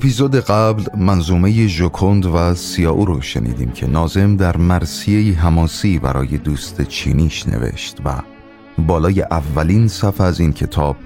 [0.00, 6.82] اپیزود قبل منظومه ژوکند و سیاو رو شنیدیم که نازم در مرسیه حماسی برای دوست
[6.82, 8.22] چینیش نوشت و
[8.78, 10.96] بالای اولین صفحه از این کتاب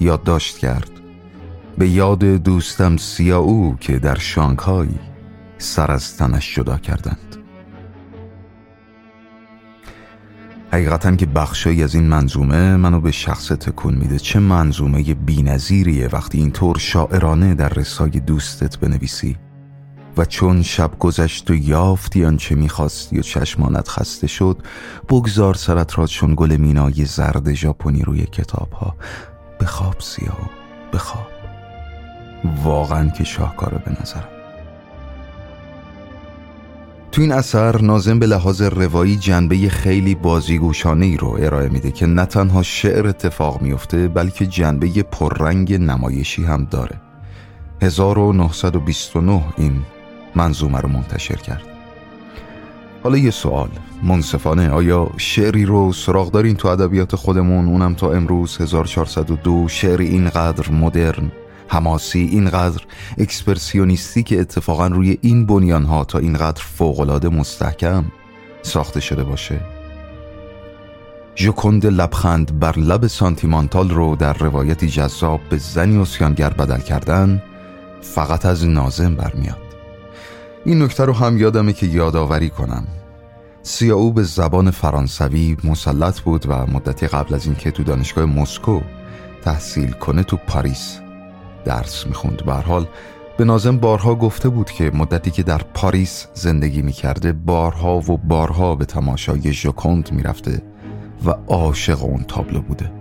[0.00, 0.90] یادداشت کرد.
[1.78, 4.88] به یاد دوستم سیاو که در شانگهای
[5.58, 7.37] سر از تنش جدا کردند.
[10.72, 14.18] حقیقتا که بخشایی از این منظومه منو به شخص تکون میده.
[14.18, 19.36] چه منظومه بینظیریه وقتی اینطور شاعرانه در رسای دوستت بنویسی
[20.16, 24.62] و چون شب گذشت و یافتی آنچه می‌خواستی و چشمانت خسته شد
[25.08, 28.96] بگذار سرت را چون گل مینای زرد ژاپنی روی کتاب ها
[29.60, 30.50] بخواب سیاه
[30.92, 31.28] بخواب.
[32.64, 34.37] واقعا که شاهکاره به نظرم.
[37.12, 42.06] تو این اثر نازم به لحاظ روایی جنبه خیلی بازیگوشانه ای رو ارائه میده که
[42.06, 47.00] نه تنها شعر اتفاق میفته بلکه جنبه پررنگ نمایشی هم داره.
[47.82, 49.82] 1929 این
[50.34, 51.62] منظومه رو منتشر کرد.
[53.02, 53.68] حالا یه سوال.
[54.02, 60.70] منصفانه آیا شعری رو سراغ دارین تو ادبیات خودمون؟ اونم تا امروز 1402 شعر اینقدر
[60.70, 61.32] مدرن.
[61.68, 62.82] حماسی اینقدر
[63.18, 68.04] اکسپرسیونیستی که اتفاقا روی این بنیان ها تا اینقدر فوقالعاده مستحکم
[68.62, 69.60] ساخته شده باشه.
[71.36, 77.42] ژوکند لبخند بر لب سانتیمانتال رو در روایتی جذاب به زنی اسیانگر بدل کردن
[78.00, 79.58] فقط از نازم برمیاد.
[80.64, 82.86] این نکته رو هم یادمه که یادآوری کنم.
[83.62, 88.80] سیاو به زبان فرانسوی مسلط بود و مدتی قبل از اینکه تو دانشگاه مسکو
[89.42, 91.00] تحصیل کنه تو پاریس.
[91.68, 92.44] درس می‌خوند.
[92.44, 92.86] به حال
[93.36, 98.74] به نازم بارها گفته بود که مدتی که در پاریس زندگی می‌کرده بارها و بارها
[98.74, 100.62] به تماشای ژوکند می‌رفته
[101.26, 102.92] و عاشق اون تابلو بوده.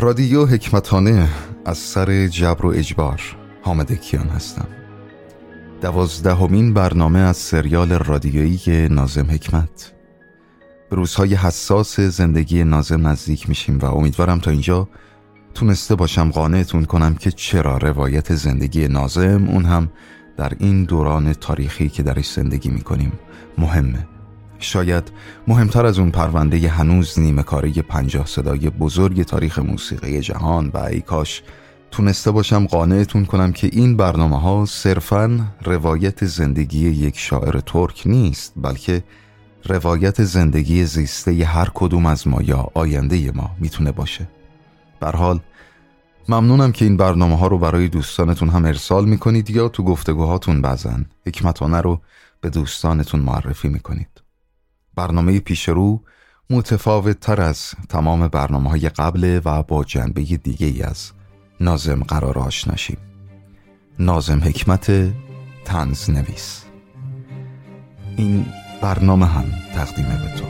[0.00, 1.28] رادیو حکمتانه
[1.64, 3.22] از سر جبر و اجبار
[3.62, 4.66] حامد کیان هستم.
[5.82, 9.92] دوازدهمین برنامه از سریال رادیویی نازم حکمت.
[10.90, 14.88] به روزهای حساس زندگی نازم نزدیک میشیم و امیدوارم تا اینجا
[15.54, 19.88] تونسته باشم قانعتون کنم که چرا روایت زندگی نازم اون هم
[20.36, 23.12] در این دوران تاریخی که درش زندگی می‌کنیم
[23.58, 24.06] مهمه.
[24.62, 25.12] شاید
[25.48, 31.00] مهمتر از اون پرونده هنوز نیمه کاری پنجاه صدای بزرگ تاریخ موسیقی جهان و ای
[31.00, 31.42] کاش
[31.90, 38.52] تونسته باشم قانعتون کنم که این برنامه ها صرفا روایت زندگی یک شاعر ترک نیست
[38.56, 39.04] بلکه
[39.64, 44.28] روایت زندگی زیسته هر کدوم از ما یا آینده ما می‌تونه باشه.
[45.02, 45.40] حال
[46.28, 51.06] ممنونم که این برنامه ها رو برای دوستانتون هم ارسال می‌کنید یا تو گفتگوهاتون بزن
[51.26, 52.00] حکمتانه رو
[52.40, 54.19] به دوستانتون معرفی می‌کنید.
[55.00, 56.00] برنامه پیش رو
[56.50, 61.10] متفاوت تر از تمام برنامه های قبل و با جنبه دیگه ای از
[61.60, 62.98] نازم قرار آشناشیم
[63.98, 65.12] نازم حکمت
[65.64, 66.64] تنز نویس.
[68.16, 68.46] این
[68.82, 69.44] برنامه هم
[69.74, 70.44] تقدیمه به تو.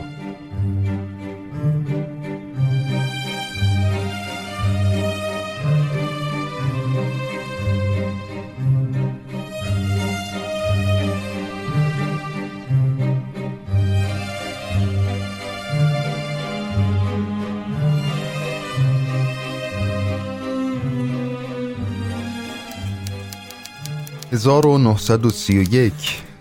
[24.31, 25.93] 1931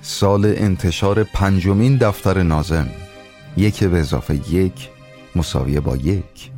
[0.02, 2.88] سال انتشار پنجمین دفتر نازم
[3.56, 4.88] یک به اضافه یک
[5.37, 6.50] مساویه با یک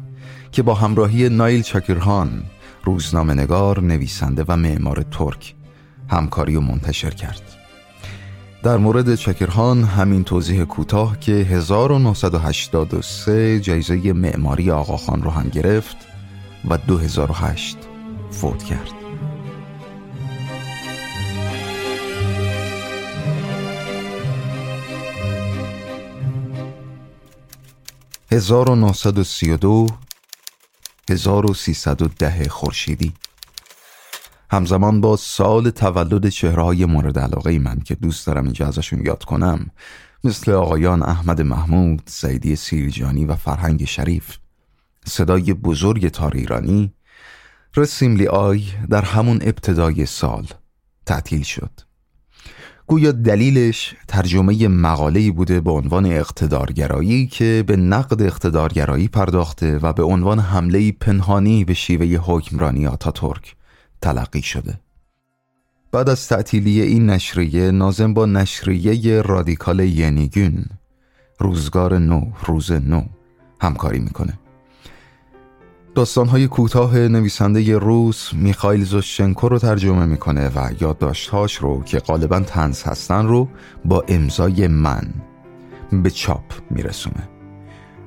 [0.53, 2.43] که با همراهی نایل چاکرهان
[2.85, 5.55] روزنامه نگار نویسنده و معمار ترک
[6.09, 7.43] همکاری و منتشر کرد.
[8.63, 15.97] در مورد چکرهان همین توضیح کوتاه که 1983 جایزه معماری آقاخان رو هم گرفت
[16.71, 17.77] و 2008
[18.31, 19.02] فوت کرد.
[28.33, 29.87] 1932
[31.11, 33.13] 1310 خورشیدی.
[34.51, 39.71] همزمان با سال تولد چهرهای مورد علاقه من که دوست دارم اینجا ازشون یاد کنم
[40.25, 44.37] مثل آقایان احمد محمود، سیدی سیرجانی و فرهنگ شریف
[45.07, 46.95] صدای بزرگ تار ایرانی
[47.77, 50.47] رسیم لی آی در همون ابتدای سال
[51.07, 51.92] تعطیل شد.
[52.87, 60.03] گویا دلیلش ترجمه مقاله‌ای بوده به عنوان اقتدارگرایی که به نقد اقتدارگرایی پرداخته و به
[60.03, 63.57] عنوان حمله پنهانی به شیوه حکمرانی آتاتورک
[64.01, 64.81] تلقی شده.
[65.93, 70.65] بعد از تعطیلی این نشریه نازم با نشریه رادیکال ینیگون
[71.39, 73.03] روزگار نو روز نو
[73.61, 74.39] همکاری می‌کنه.
[75.95, 82.83] داستانهای کوتاه نویسنده روس میخایل زوشنکو رو ترجمه می‌کنه و یادداشتهاش رو که غالبا تنز
[82.83, 83.49] هستن رو
[83.85, 85.03] با امضای من
[85.93, 87.29] به چاپ میرسونه.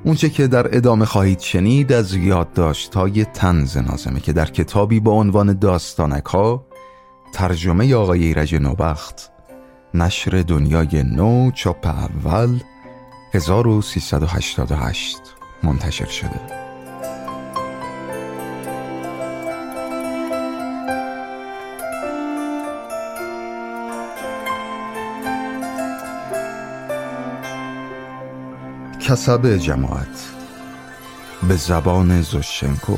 [0.03, 5.53] اونچه که در ادامه خواهید شنید از یادداشتهای تنز نازمه که در کتابی با عنوان
[5.53, 6.65] داستانک ها
[7.33, 9.31] ترجمه آقای ایرج نوبخت
[9.93, 12.59] نشر دنیای نو چاپ اول
[13.33, 15.17] 1388
[15.63, 16.64] منتشر شده.
[29.05, 30.33] کسب جماعت.
[31.47, 32.97] به زبان زوشنکو.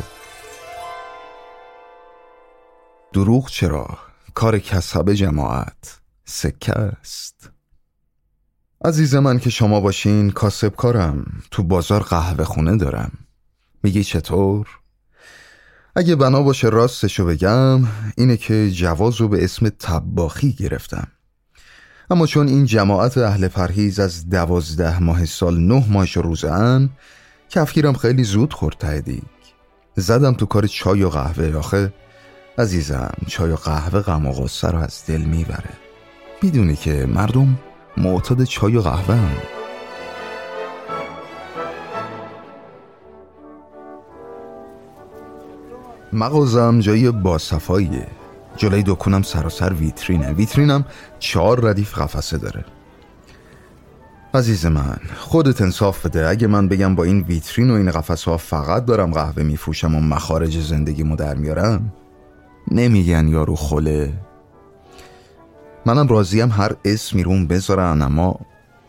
[3.14, 3.98] دروغ چرا؟
[4.34, 6.00] کار کسب جماعت.
[6.26, 7.50] سکه است.
[8.86, 11.44] عزیز من که شما باشین کاسب کارم.
[11.52, 13.12] تو بازار قهوه خونه دارم.
[13.84, 14.68] میگی چطور؟
[15.96, 17.82] اگه بنا باشه راستشو بگم
[18.18, 21.08] اینه که جوازو به اسم تباخی گرفتم.
[22.10, 26.90] اما چون این جماعت اهل پرهیز از دوازده ماه سال نه ماهش روزن
[27.50, 29.24] کفگیرم خیلی زود خورد تهدیگ
[29.96, 31.94] زدم تو کار چای و قهوه آخه
[32.58, 35.70] عزیزم چای و قهوه غم و غصه رو از دل می‌بره.
[36.42, 37.60] می‌دونی که مردم
[37.98, 39.38] معتاد چای و قهوه هم.
[46.14, 48.08] مغازم جای باصفاییه.
[48.58, 50.34] جلوی دکونم سراسر ویترینه.
[50.34, 50.86] ویترینم
[51.20, 52.66] چهار ردیف قفسه داره.
[54.34, 56.28] عزیز من خودت انصاف بده.
[56.28, 60.00] اگه من بگم با این ویترین و این قفسه ها فقط دارم قهوه میفروشم و
[60.00, 61.94] مخارج زندگیمو در میارم
[62.72, 64.14] نمیگن یارو خله
[65.86, 68.40] منم راضیم هر اسمی روم بذارن اما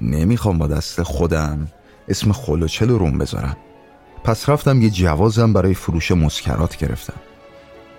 [0.00, 1.68] نمی‌خوام با دست خودم
[2.08, 3.56] اسم خلوچل روم بذارم.
[4.24, 7.27] پس رفتم یه جوازم برای فروش مسکرات گرفتم.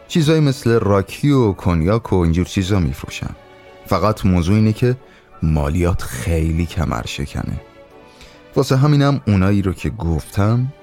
[0.09, 3.29] چیزایی مثل راکی و کنیاک و اینجور چیزا میفروشن
[3.85, 4.95] فقط موضوع اینه که
[5.43, 7.61] مالیات خیلی کمر شکنه
[8.55, 10.73] واسه همینم اونایی رو که گفتم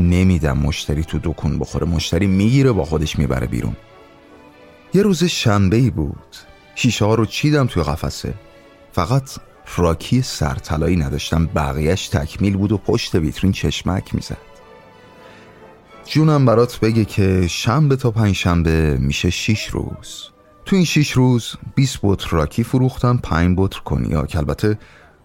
[0.00, 1.86] نمیدم مشتری تو دکون بخوره.
[1.86, 3.76] مشتری می‌گیره با خودش می‌بره بیرون.
[4.94, 6.36] یه روز شنبه ای بود.
[6.74, 8.34] شیشه ها رو چیدم توی قفسه.
[8.92, 9.30] فقط
[9.76, 11.46] راکی سرطلایی نداشتم.
[11.46, 14.49] بقیهش تکمیل بود و پشت ویترین چشمک می‌زد.
[16.04, 20.30] جونم برات بگه که شنبه تا پنج شنبه میشه شیش روز.
[20.64, 24.78] تو این شیش روز 20 بطر راکی فروختن پنج بطر کنیاک البته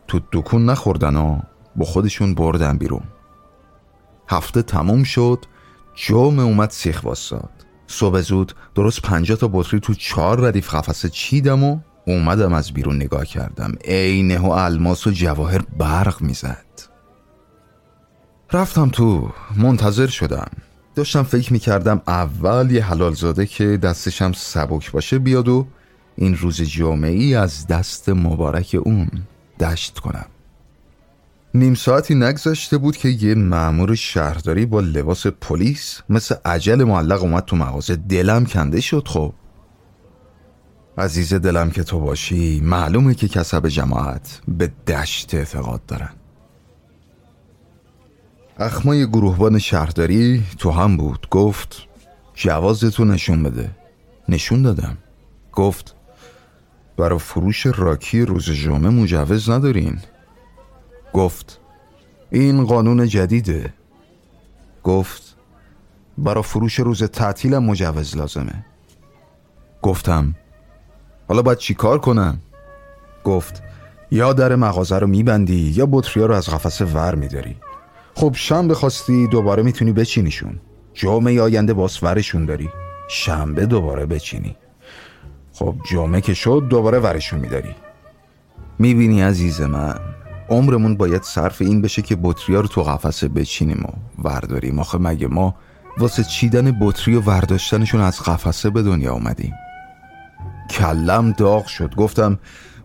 [0.07, 1.44] تو دکون نخوردن ها
[1.75, 3.04] با خودشون بردن بیرون.
[4.29, 5.46] هفته تموم شد
[5.96, 7.51] جمعه اومد سیخ واساد
[7.88, 12.96] صبح زود درست پنجاه تا بطری تو چهار ردیف قفسه چیدم و اومدم از بیرون
[12.96, 13.74] نگاه کردم.
[13.86, 16.65] عینه و الماس و جواهر برق می‌زد.
[18.53, 20.51] رفتم تو منتظر شدم.
[20.95, 25.67] داشتم فکر می‌کردم اول یه حلال زاده که دستشم سبک باشه بیاد و
[26.15, 29.09] این روز جامعه ای از دست مبارک اون
[29.59, 30.25] دشت کنم.
[31.53, 37.45] نیم ساعتی نگذشته بود که یه معمور شهرداری با لباس پلیس مثل عجل معلق اومد
[37.45, 37.95] تو مغازه.
[37.95, 39.33] دلم کنده شد خب.
[40.97, 46.09] عزیز دلم که تو باشی معلومه که کسب جماعت به دشت اعتقاد دارن.
[48.59, 51.27] اخمای گروهبان شهرداری تو هم بود.
[51.31, 51.83] گفت
[52.33, 53.71] جوازتو نشون بده.
[54.29, 54.97] نشون دادم.
[55.53, 55.95] گفت
[56.97, 60.00] برای فروش راکی روز جمعه مجوز ندارین.
[61.13, 61.59] گفت
[62.31, 63.74] این قانون جدیده.
[64.83, 65.35] گفت
[66.17, 68.65] برای فروش روز تعطیلم مجوز لازمه.
[69.81, 70.35] گفتم
[71.27, 72.39] حالا باید چی کار کنم؟
[73.24, 73.63] گفت
[74.12, 77.55] یا در مغازه رو میبندی یا بطریا رو از قفسه ور میداری.
[78.17, 80.60] خب شنبه خواستی دوباره می‌تونی بچینیشون.
[80.93, 82.69] جمعه آینده باز ورشون داری.
[83.10, 84.55] شنبه دوباره بچینی.
[85.53, 87.75] خب جمعه که شد دوباره ورشون میداری.
[88.79, 90.00] می‌بینی عزیز من
[90.50, 94.79] عمرمون باید صرف این بشه که بطریا رو تو قفسه بچینیم و ورداریم.
[94.79, 95.55] آخه مگه ما
[95.98, 99.53] واسه چیدن بطری و ورداشتنشون از قفسه به دنیا اومدیم؟
[100.69, 101.95] کلم داغ شد.
[101.95, 102.39] گفتم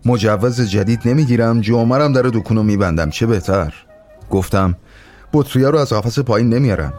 [0.05, 3.09] مجوز جدید نمی‌گیرم جمعرم در دکونو میبندم.
[3.09, 3.73] چه بهتر؟
[4.29, 4.75] گفتم
[5.33, 6.93] بطریا رو از قفس پایین نمیارم.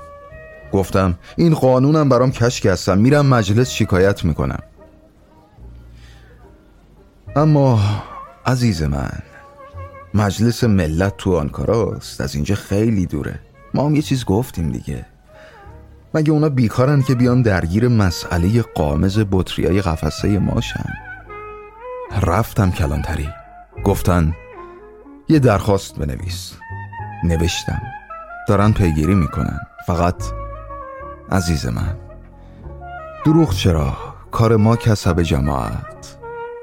[0.72, 4.62] گفتم این قانونم برام کشک هستم میرم مجلس شکایت می‌کنم.
[7.36, 7.80] اما
[8.46, 9.18] عزیز من
[10.14, 13.40] مجلس ملت تو آنکاراست از اینجا خیلی دوره.
[13.74, 15.06] ما هم یه چیز گفتیم دیگه.
[16.14, 20.90] مگه اونا بیکارن که بیان درگیر مسئله قامز بطریای قفسه ماشن
[22.22, 23.28] رفتم کلانتری.
[23.84, 24.34] گفتن
[25.28, 26.52] یه درخواست بنویس.
[27.24, 27.82] نوشتم.
[28.48, 29.60] دارن پیگیری می‌کنن.
[29.86, 30.24] فقط
[31.30, 31.96] عزیز من
[33.24, 33.96] دروغ چرا؟
[34.30, 36.16] کار ما کسب جماعت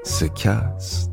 [0.04, 1.09] سکه است.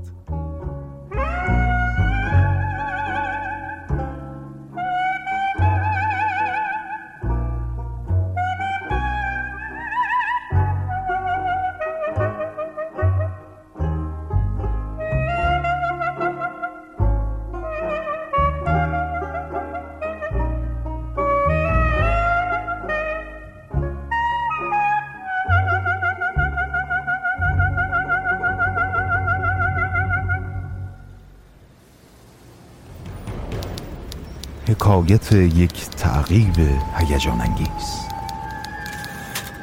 [35.07, 36.55] حکایت یک تعقیب
[36.97, 38.07] هیجان انگیز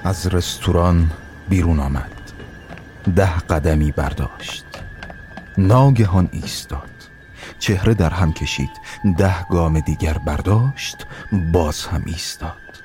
[0.05, 1.11] از رستوران
[1.49, 2.11] بیرون آمد.
[3.17, 4.65] ده قدمی برداشت.
[5.59, 6.91] ناگهان ایستاد.
[7.59, 8.71] چهره در هم کشید.
[9.19, 11.07] ده گام دیگر برداشت.
[11.53, 12.83] باز هم ایستاد.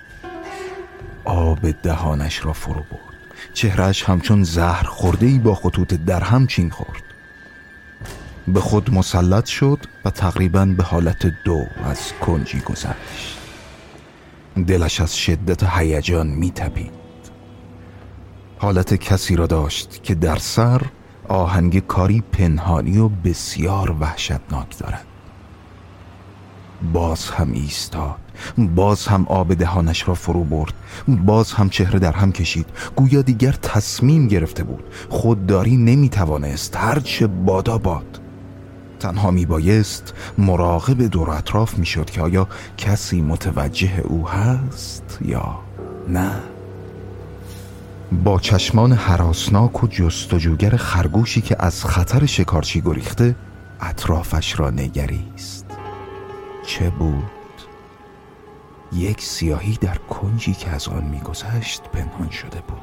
[1.26, 3.18] آب دهانش را فرو برد.
[3.54, 7.09] چهرهش همچون زهر خورده با خطوط در هم چین خورد.
[8.54, 13.40] به خود مسلط شد و تقریبا به حالت دو از کنجی گذشت.
[14.68, 16.92] دلش از شدت هیجان میتپید.
[18.58, 20.82] حالت کسی را داشت که در سر
[21.28, 25.06] آهنگ کاری پنهانی و بسیار وحشتناک دارد.
[26.94, 28.16] باز هم ایستاد
[28.58, 30.74] باز هم آب دهانش را فرو برد
[31.08, 32.66] باز هم چهره در هم کشید
[32.96, 34.84] گویا دیگر تصمیم گرفته بود.
[35.10, 38.20] خودداری نمی‌توانست هرچه بادا باد.
[39.00, 45.60] تنها می بایست مراقب دور اطراف می شد که آیا کسی متوجه او هست یا
[46.08, 46.32] نه.
[48.24, 53.36] با چشمان حراسناک و جستجوگر خرگوشی که از خطر شکارچی گریخته
[53.82, 55.66] اطرافش را نگریست.
[56.66, 57.24] چه بود؟
[58.94, 62.80] یک سیاهی در کنجی که از آن میگذشت پنهان شده بود.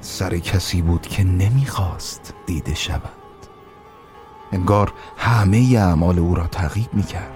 [0.00, 3.25] سر کسی بود که نمی‌خواست دیده شود.
[4.52, 7.32] انگار همه اعمال او را تعقیب می کرد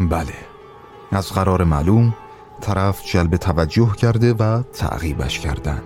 [0.00, 0.34] بله
[1.12, 2.14] از قرار معلوم
[2.60, 5.84] طرف جلب توجه کرده و تعقیبش کردند.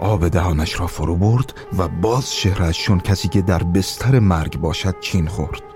[0.00, 5.00] آب دهانش را فرو برد و باز شهرش چون کسی که در بستر مرگ باشد
[5.00, 5.71] چین خورد.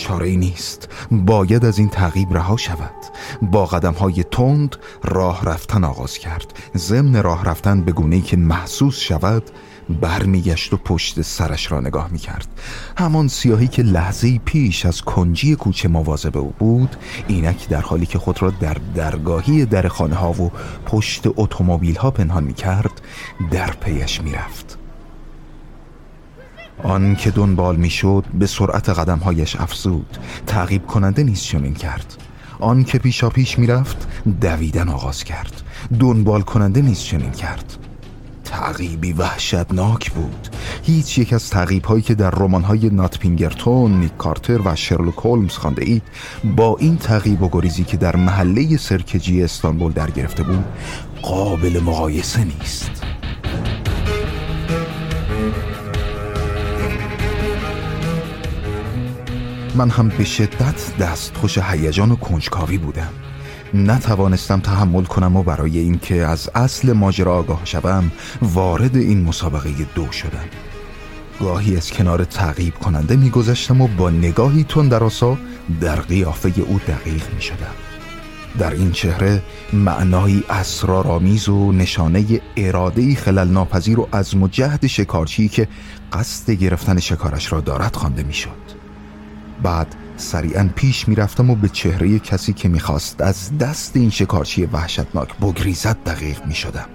[0.00, 0.88] چاره ای نیست.
[1.10, 2.94] باید از این تعقیب رها شود.
[3.42, 6.52] با قدم های تند راه رفتن آغاز کرد.
[6.76, 9.42] ضمن راه رفتن به گونه که محسوس شود
[10.00, 12.48] برمیگشت و پشت سرش را نگاه می‌کرد.
[12.98, 16.96] همان سیاهی که لحظه پیش از کنجی کوچه مواظب او بود
[17.28, 20.50] اینک در حالی که خود را در درگاهی در خانه ها و
[20.86, 23.00] پشت اتومبیل ها پنهان می‌کرد
[23.50, 24.79] در پیش می‌رفت.
[26.82, 30.18] آن که دنبال می‌شد به سرعت قدمهایش افزود.
[30.46, 32.16] تعقیب کننده نیست چنین کرد.
[32.60, 34.08] آن که پیشا پیش می‌رفت
[34.40, 35.62] دویدن آغاز کرد.
[36.00, 37.76] دنبال کننده نیست چنین کرد.
[38.44, 40.48] تعقیبی وحشتناک بود.
[40.82, 45.18] هیچ یک از تعقیب هایی که در رمان های نات پینگرتون، نیک کارتر و شرلوک
[45.18, 46.02] هولمز خانده اید
[46.56, 50.64] با این تعقیب و گریزی که در محله سرکجی استانبول در گرفته بود
[51.22, 53.09] قابل مقایسه نیست.
[59.74, 63.08] من هم به شدت دستخوش هیجان و کنجکاوی بودم.
[63.74, 68.12] نتوانستم تحمل کنم و برای اینکه از اصل ماجرا آگاه شوم
[68.42, 70.44] وارد این مسابقه دو شدم.
[71.40, 75.38] گاهی از کنار تعقیب کننده میگذشتم و با نگاهی تندراسا
[75.80, 77.74] در قیافه او دقیق می شدم
[78.58, 85.68] در این چهره معنایی اسرارآمیز و نشانه اراده خلل ناپذیر و از مجهد شکارچی که
[86.12, 88.69] قصد گرفتن شکارش را دارد خوانده می‌شد.
[89.62, 95.36] بعد سریعا پیش می‌رفتم و به چهره کسی که می‌خواست از دست این شکارچی وحشتناک
[95.36, 96.86] بگریزد دقیق می‌شدم.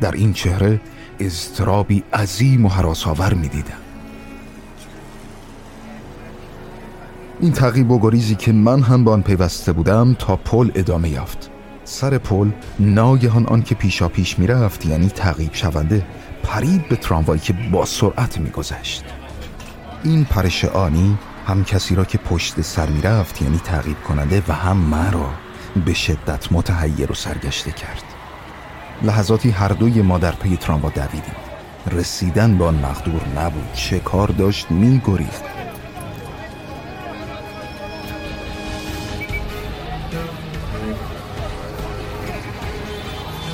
[0.00, 0.80] در این چهره
[1.20, 3.74] اضطرابی عظیم و حراسآور می‌دیدم.
[7.40, 11.50] این تعقیب و گریزی که من هم به آن پیوسته بودم تا پل ادامه یافت.
[11.84, 16.06] سر پل ناگهان آن که پیشا پیش می‌رفت یعنی تعقیب شونده
[16.42, 19.04] پرید به تراموایی که با سرعت میگذشت.
[20.04, 21.18] این پرش آنی
[21.50, 25.30] هم کسی را که پشت سر می‌رفت یعنی تعقیب کننده و هم مرا
[25.84, 28.04] به شدت متحیر و سرگشته کرد.
[29.02, 31.34] لحظاتی هر دوی ما در پی تراموا دویدیم.
[31.92, 33.72] رسیدن به آن مقدور نبود.
[33.72, 35.44] چه کار داشت؟ میگریخت.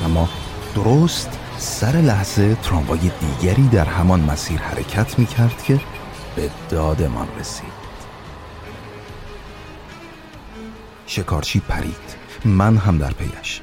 [0.05, 0.29] اما
[0.75, 5.81] درست سر لحظه تراموای دیگری در همان مسیر حرکت می کرد که
[6.37, 7.76] به دادمان رسید.
[11.07, 12.17] شکارچی پرید.
[12.45, 13.61] من هم در پیش.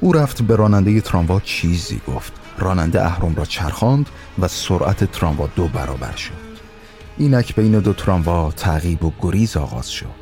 [0.00, 2.32] او رفت به راننده تراموا چیزی گفت.
[2.58, 4.06] راننده اهرم را چرخاند
[4.38, 6.50] و سرعت تراموا دو برابر شد.
[7.18, 10.20] اینک بین دو تراموا تعقیب و گریز آغاز شد.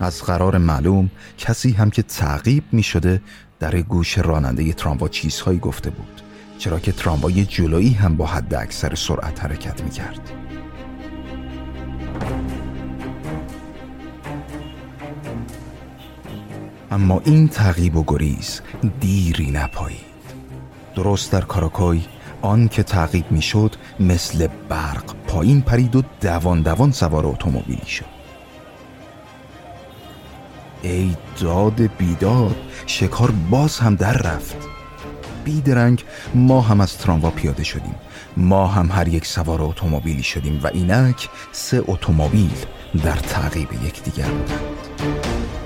[0.00, 3.22] از قرار معلوم کسی هم که تعقیب می شده
[3.60, 6.22] در گوش راننده تراموا چیزهایی گفته بود.
[6.58, 10.30] چرا که تراموای جلویی هم با حد اکثر سرعت حرکت می کرد.
[16.92, 18.60] اما این تعقیب و گریز
[19.00, 20.00] دیری نپایید.
[20.94, 22.02] درست در کاراکوی
[22.42, 28.04] آن که تعقیب می‌شد مثل برق پایین پرید و دوان دوان سوار اتومبیلی شد.
[30.82, 32.56] ای داد بیداد
[32.86, 34.56] شکار باز هم در رفت.
[35.44, 37.94] بیدرنگ ما هم از تراموا پیاده شدیم.
[38.36, 42.66] ما هم هر یک سوار اتومبیلی شدیم و اینک سه اتومبیل
[43.04, 45.61] در تعقیب یکدیگر بودند.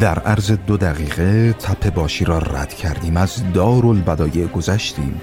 [0.00, 3.16] در عرض دو دقیقه تپه باشی را رد کردیم.
[3.16, 5.20] از دارالبدایع گذشتیم.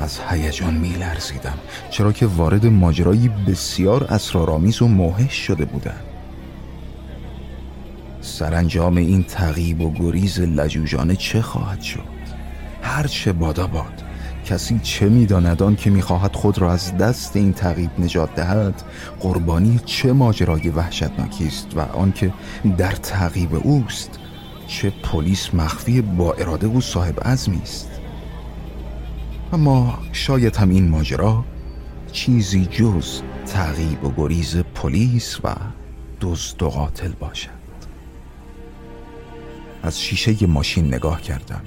[0.00, 1.58] از هیجان میلرزیدم
[1.90, 6.00] چرا که وارد ماجرایی بسیار اسرارآمیز و موهش شده بودم.
[8.20, 12.18] سرانجام این تغییب و گریز لجوجانه چه خواهد شد؟
[12.82, 14.07] هر چه بادا باد.
[14.48, 18.82] کسی چه می‌داند؟ آن که می‌خواهد خود را از دست این تغییب نجات دهد
[19.20, 22.32] قربانی چه ماجرای وحشتناکی است و آنکه
[22.78, 24.10] در تعقیب اوست
[24.66, 27.90] چه پلیس مخفی با اراده و صاحب عزمی است.
[29.52, 31.44] اما شاید هم این ماجرا
[32.12, 35.54] چیزی جز تعقیب و گریز پلیس و
[36.20, 37.50] دزد و قاتل باشد.
[39.82, 41.62] از شیشه ماشین نگاه کردم.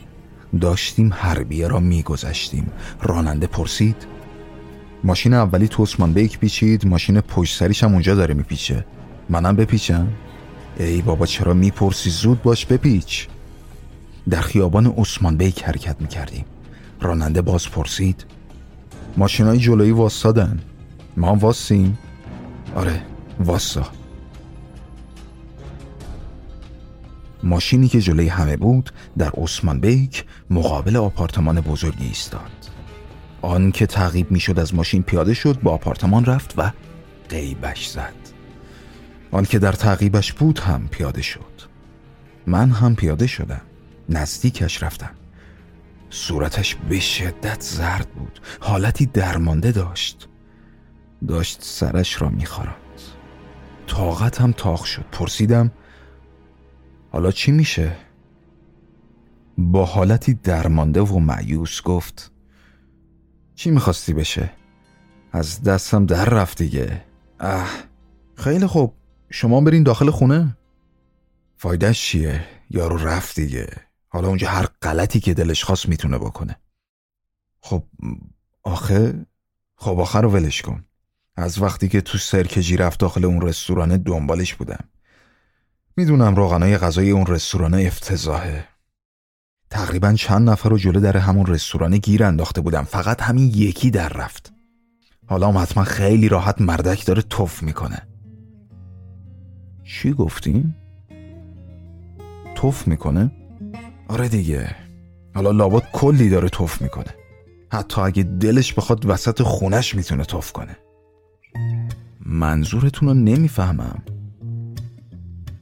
[0.60, 2.72] داشتیم حربیه را میگذشتیم.
[3.02, 3.96] راننده پرسید
[5.04, 8.86] ماشین اولی تو عثمان بیک پیچید ماشین پشت سریش هم اونجا داره میپیچه.
[9.30, 10.08] منم بپیچم.
[10.80, 13.28] ای بابا چرا می‌پرسی؟ زود باش بپیچ.
[14.30, 16.46] در خیابان عثمان بیک حرکت می‌کردیم.
[17.02, 18.26] راننده باز پرسید
[19.18, 20.60] های جلویی واسادن؟
[21.18, 21.98] ما واسیم؟
[22.76, 23.02] آره
[23.40, 24.01] واسا.
[27.44, 32.52] ماشینی که جلوی همه بود در عثمان بیک مقابل آپارتمان بزرگی ایستاد.
[33.42, 36.72] آن که تعقیب می‌شد از ماشین پیاده شد با آپارتمان رفت و
[37.30, 38.14] قیبش زد.
[39.32, 41.62] آن که در تعقیبش بود هم پیاده شد.
[42.48, 43.62] من هم پیاده شدم.
[44.10, 45.12] نزدیکش رفتم.
[46.10, 48.42] صورتش به شدت زرد بود.
[48.60, 50.28] حالتی درمانده داشت.
[51.28, 52.76] داشت سرش را میخواراند
[53.88, 55.06] طاقت هم تاخ شد.
[55.12, 55.72] پرسیدم
[57.12, 57.96] حالا چی میشه؟
[59.58, 62.32] با حالتی درمانده و معیوس گفت
[63.56, 64.52] چی می‌خواستی بشه؟
[65.32, 67.06] از دستم در رفت دیگه.
[67.40, 67.70] اه
[68.36, 68.94] خیلی خوب.
[69.30, 70.58] شما برین داخل خونه.
[71.58, 73.68] فایدهش چیه؟ یارو رفت دیگه.
[74.08, 76.56] حالا اونجا هر غلطی که دلش خواست می‌تونه بکنه.
[77.62, 77.84] خب
[78.64, 79.26] آخه
[79.76, 80.86] خب آخر رو ولش کن.
[81.36, 84.84] از وقتی که تو سرکجی رفت داخل اون رستورانه دنبالش بودم.
[85.98, 88.68] می‌دونم روغنای غذای اون رستوران افتضاحه.
[89.70, 92.84] تقریبا چند نفر رو جلو در همون رستوران گیر انداخته بودم.
[92.84, 94.54] فقط همین یکی در رفت.
[95.28, 98.08] حالا هم حتما خیلی راحت مردک داره توف می‌کنه.
[99.84, 100.76] چی گفتیم؟
[102.56, 103.32] توف می‌کنه؟
[104.08, 104.76] آره دیگه.
[105.36, 107.16] حالا لابد کلی داره توف می‌کنه.
[107.72, 110.78] حتی اگه دلش بخواد وسط خونش می‌تونه توف کنه.
[112.26, 114.04] منظورتون رو نمی‌فهمم.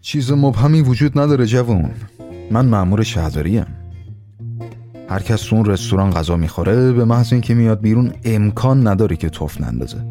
[0.01, 1.91] چیز مبهمی وجود نداره جوون.
[2.51, 3.65] من معمور شهرداریم
[5.09, 9.29] هر کس تو اون رستوران غذا می‌خوره به محض اینکه میاد بیرون امکان نداره که
[9.29, 10.05] توف نندازه.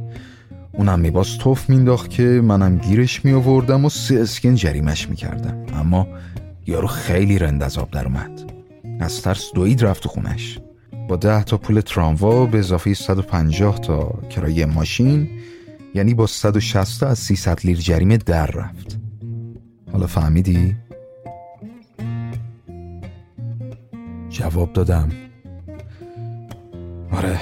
[0.72, 5.56] اونم میباز توف مینداخت که منم گیرش میآوردم و سه اسکن جریمش می‌کردم.
[5.74, 6.06] اما
[6.66, 8.52] یارو خیلی رند از آب در اومد.
[9.00, 10.58] از ترس دوید رفت و خونش.
[11.08, 15.28] با ده تا پول تراموا به اضافه 150 تا کرایه ماشین
[15.94, 19.07] یعنی با 160 تا از 300 لیر جریمه در رفت.
[19.92, 20.76] حالا فهمیدی؟
[24.28, 25.08] جواب دادم.
[27.12, 27.40] آره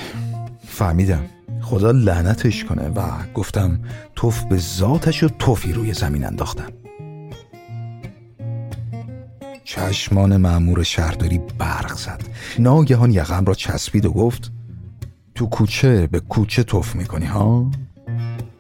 [0.67, 1.25] فهمیدم.
[1.61, 3.03] خدا لعنتش کنه و
[3.35, 3.81] گفتم
[4.15, 6.73] توف به ذاتش و توفی روی زمین انداختم.
[9.65, 12.23] چشمان معمور شهرداری برق زد.
[12.59, 14.53] ناگهان یقم را چسبید و گفت
[15.35, 17.71] تو کوچه به کوچه توف می‌کنی ها؟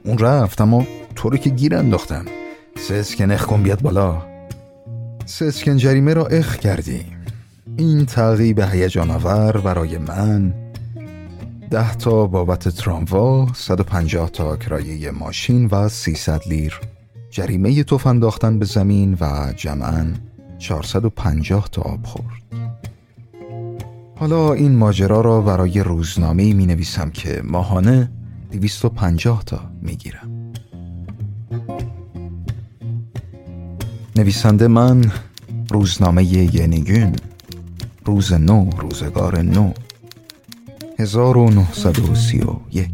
[0.04, 2.24] اون رفت اما تو رو که گیر انداختم.
[2.78, 4.22] سه اسکن اخ کن بیاد بالا.
[5.24, 7.04] سه اسکن جریمه را اخ کردی
[7.76, 10.54] این تعقیب هیجان آور برای من.
[11.70, 16.80] ده تا بابت تراموا 150 تا کرایه ماشین و 300 لیر.
[17.30, 20.06] جریمه توف انداختن به زمین و جمعا
[20.58, 22.42] 450 تا آب خورد.
[24.16, 28.10] حالا این ماجرا را برای روزنامه می نویسم که ماهانه
[28.52, 30.35] 250 تا می گیرم
[34.16, 35.12] نویسنده من
[35.70, 36.24] روزنامه
[36.54, 37.12] ینیگون
[38.04, 39.72] روز نو روزگار نو.
[40.98, 42.90] 1931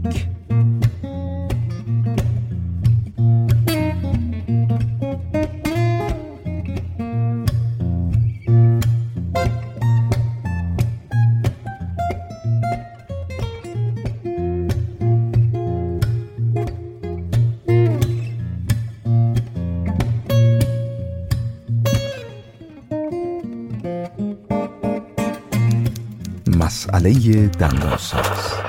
[27.83, 28.61] دندانساز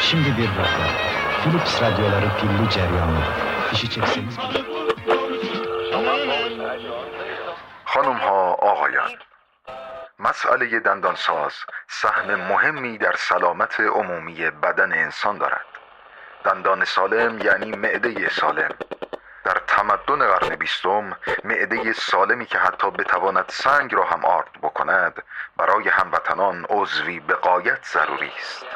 [0.00, 0.90] Şimdi bir rakam.
[1.42, 3.20] Philips radyoları pilli ceryanlı.
[3.70, 4.36] Fişi çekseniz.
[7.92, 9.12] خانم ها آقایان
[10.26, 11.54] مسئله دندانساز
[12.00, 15.68] سهم مهمی در سلامت عمومی بدن انسان دارد
[16.44, 18.72] دندان سالم یعنی معده سالم
[19.44, 25.22] در تمدن قرن بیستم معده سالمی که حتی بتواند سنگ را هم آرد بکند
[25.56, 28.66] برای هموطنان عضوی به قایت ضروری است.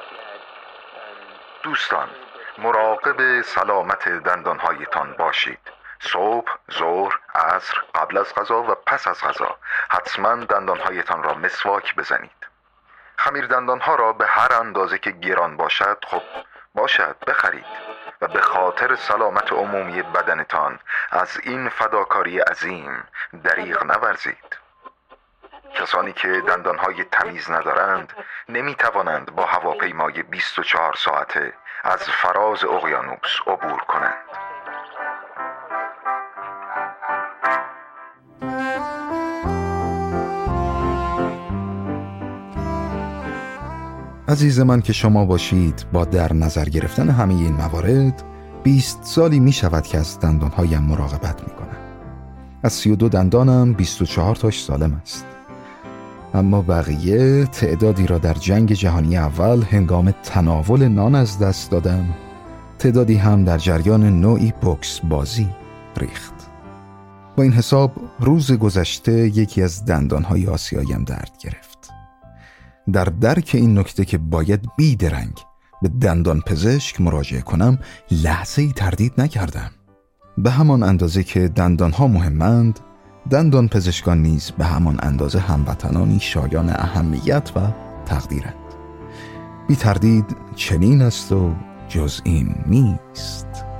[1.63, 2.09] دوستان
[2.59, 5.73] مراقب سلامت دندانهایتان باشید.
[6.01, 9.57] صبح، ظهر، عصر، قبل از غذا و پس از غذا.
[9.89, 12.47] حتما دندانهایتان را مسواک بزنید.
[13.17, 16.23] خمیر دندانها را به هر اندازه که گران باشد خب
[16.75, 17.92] باشد بخرید.
[18.23, 20.79] و به خاطر سلامت عمومی بدنتان
[21.11, 23.05] از این فداکاری عظیم
[23.45, 24.59] دریغ نورزید.
[25.75, 28.13] کسانی که دندانهای تمیز ندارند
[28.49, 31.53] نمی توانند با هواپیمای 24 ساعته
[31.85, 34.42] از فراز اقیانوس عبور کنند.
[44.33, 48.23] عزیز من که شما باشید با در نظر گرفتن همه این موارد
[48.63, 51.77] 20 سالی می شود که از دندانهایم مراقبت می کنم.
[52.63, 55.25] از 32 دندانم 24 تاش سالم است.
[56.35, 62.05] اما بقیه تعدادی را در جنگ جهانی اول هنگام تناول نان از دست دادم.
[62.79, 65.49] تعدادی هم در جریان نوعی بوکس بازی
[65.97, 66.35] ریخت.
[67.37, 71.72] با این حساب روز گذشته یکی از دندانهای آسیایم درد گرفت.
[72.93, 75.39] در درک این نکته که باید بیدرنگ
[75.83, 77.79] به دندان پزشک مراجعه کنم
[78.11, 79.71] لحظه ای تردید نکردم.
[80.39, 82.81] به همان اندازه که دندانها مهمند
[83.31, 87.61] دندان پزشکان نیز به همان اندازه هموطنانی شایان اهمیت و
[88.07, 88.55] تقدیرند.
[89.69, 91.55] بی تردید چنین است و
[91.89, 93.72] جز این نیست.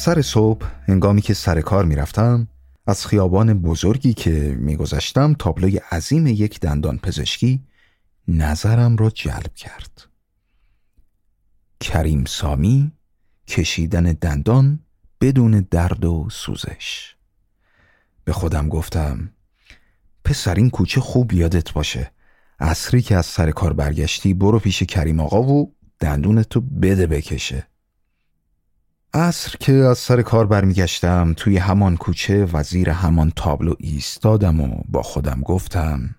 [0.00, 2.48] سر صبح هنگامی که سر کار می‌رفتم
[2.86, 7.64] از خیابان بزرگی که میگذشتم تابلوی عظیم یک دندان پزشکی
[8.28, 10.08] نظرم را جلب کرد.
[11.80, 12.92] کریم سامی
[13.48, 14.80] کشیدن دندان
[15.20, 17.14] بدون درد و سوزش.
[18.24, 19.30] به خودم گفتم
[20.24, 22.10] پسر این کوچه خوب یادت باشه.
[22.60, 27.69] اصری که از سر کار برگشتی برو پیش کریم آقا و دندونتو بده بکشه.
[29.14, 35.02] عصر که از سر کار برمیگشتم توی همان کوچه وزیر همان تابلو ایستادم و با
[35.02, 36.14] خودم گفتم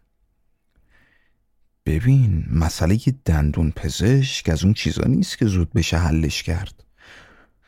[1.86, 6.84] ببین مسئله دندون پزشک از اون چیزا نیست که زود بشه حلش کرد.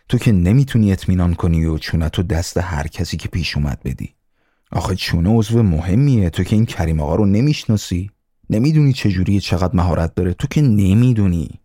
[0.10, 4.16] تو که نمی‌تونی اطمینان کنی و چونتو دست هر کسی که پیش اومد بدی.
[4.72, 6.30] آخه چونه عضو مهمیه.
[6.30, 8.12] تو که این کریم آقا رو نمی‌شناسی.
[8.50, 10.34] نمی‌دونی چجوری چقدر مهارت داره.
[10.34, 11.60] تو که نمی‌دونی.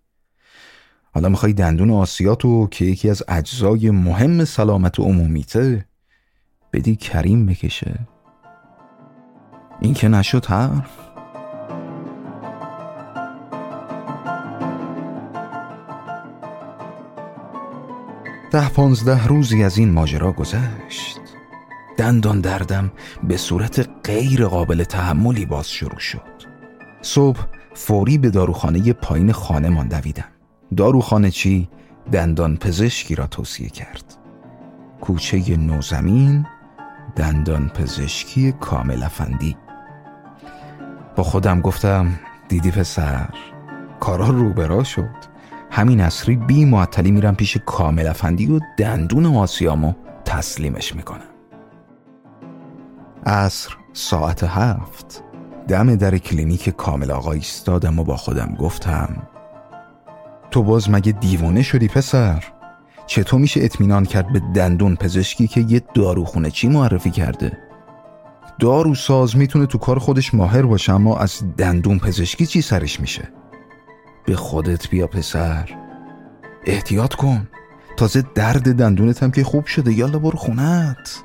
[1.14, 5.84] حالا می‌خوای دندون آسیاتو که یکی از اجزای مهم سلامت عمومیته
[6.72, 7.98] بدی کریم بکشه.
[9.80, 10.90] این که نشد حرف.
[18.52, 21.18] ده پانزده روزی از این ماجرا گذشت.
[21.98, 22.92] دندان دردم
[23.22, 26.38] به صورت غیر قابل تحملی باز شروع شد.
[27.02, 30.37] صبح فوری به داروخانه پایین خانه دویدم
[30.76, 31.68] داروخانه چی؟
[32.12, 34.14] دندان پزشکی را توصیه کرد.
[35.00, 36.46] کوچه نوزمین
[37.16, 39.56] دندان پزشکی کامل افندی.
[41.16, 43.28] با خودم گفتم دیدی پسر
[44.00, 45.38] کارا روبرا شد.
[45.70, 49.92] همین اصری بی معطلی میرم پیش کامل افندی و دندون آسیامو
[50.24, 51.20] تسلیمش می‌کنم.
[53.26, 55.24] عصر ساعت هفت.
[55.68, 59.27] دم در کلینیک کامل آقا ایستادم و با خودم گفتم
[60.50, 62.44] تو باز مگه دیوانه شدی پسر؟
[63.06, 67.58] چطور میشه اطمینان کرد به دندون پزشکی که یه داروخونه چی معرفی کرده؟
[68.58, 73.28] دارو ساز می‌تونه تو کار خودش ماهر باشه اما از دندون پزشکی چی سرش میشه؟
[74.26, 75.70] به خودت بیا پسر.
[76.64, 77.48] احتیاط کن.
[77.96, 79.92] تازه درد دندونت هم که خوب شده.
[79.92, 81.22] یالا برو خونت.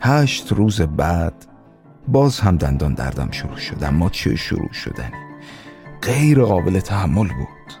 [0.00, 1.46] هشت روز بعد
[2.08, 5.25] باز هم دندان دردم شروع شد اما چه شروع شدنی؟
[6.02, 7.74] غیر قابل تحمل بود.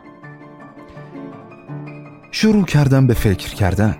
[2.30, 3.96] شروع کردم به فکر کردن.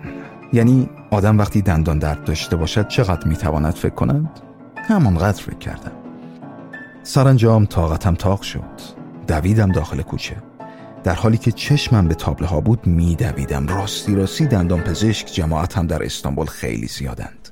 [0.53, 4.29] یعنی آدم وقتی دندان درد داشته باشد چقدر می‌تواند فکر کند؟
[4.75, 5.91] همانقدر فکر کردم.
[7.03, 8.97] سرانجام طاقتم تاق شد.
[9.27, 10.35] دویدم داخل کوچه.
[11.03, 13.67] در حالی که چشمم به تابله ها بود میدویدم.
[13.67, 17.49] راستی راستی دندان پزشک جماعت هم در استانبول خیلی زیادند.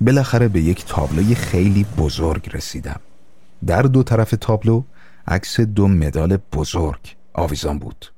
[0.00, 3.00] بالاخره به یک تابلوی خیلی بزرگ رسیدم.
[3.66, 4.82] در دو طرف تابلو
[5.28, 8.12] عکس دو مدال بزرگ آویزان بود.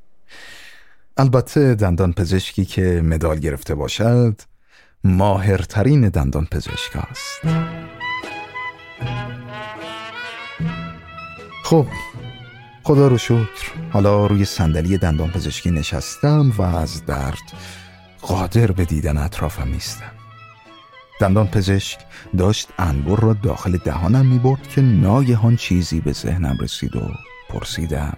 [1.17, 4.41] البته دندان پزشکی که مدال گرفته باشد
[5.05, 7.41] ماهرترین دندان پزشک است.
[11.65, 11.87] خب
[12.83, 13.73] خدا رو شکر.
[13.93, 17.53] حالا روی صندلی دندان پزشکی نشستم و از درد
[18.23, 20.20] قادر به دیدن اطرافم نیستم.
[21.21, 21.99] دندان پزشک
[22.39, 27.01] داشت انبر را داخل دهانم می برد که ناگهان چیزی به ذهنم رسید و
[27.49, 28.17] پرسیدم.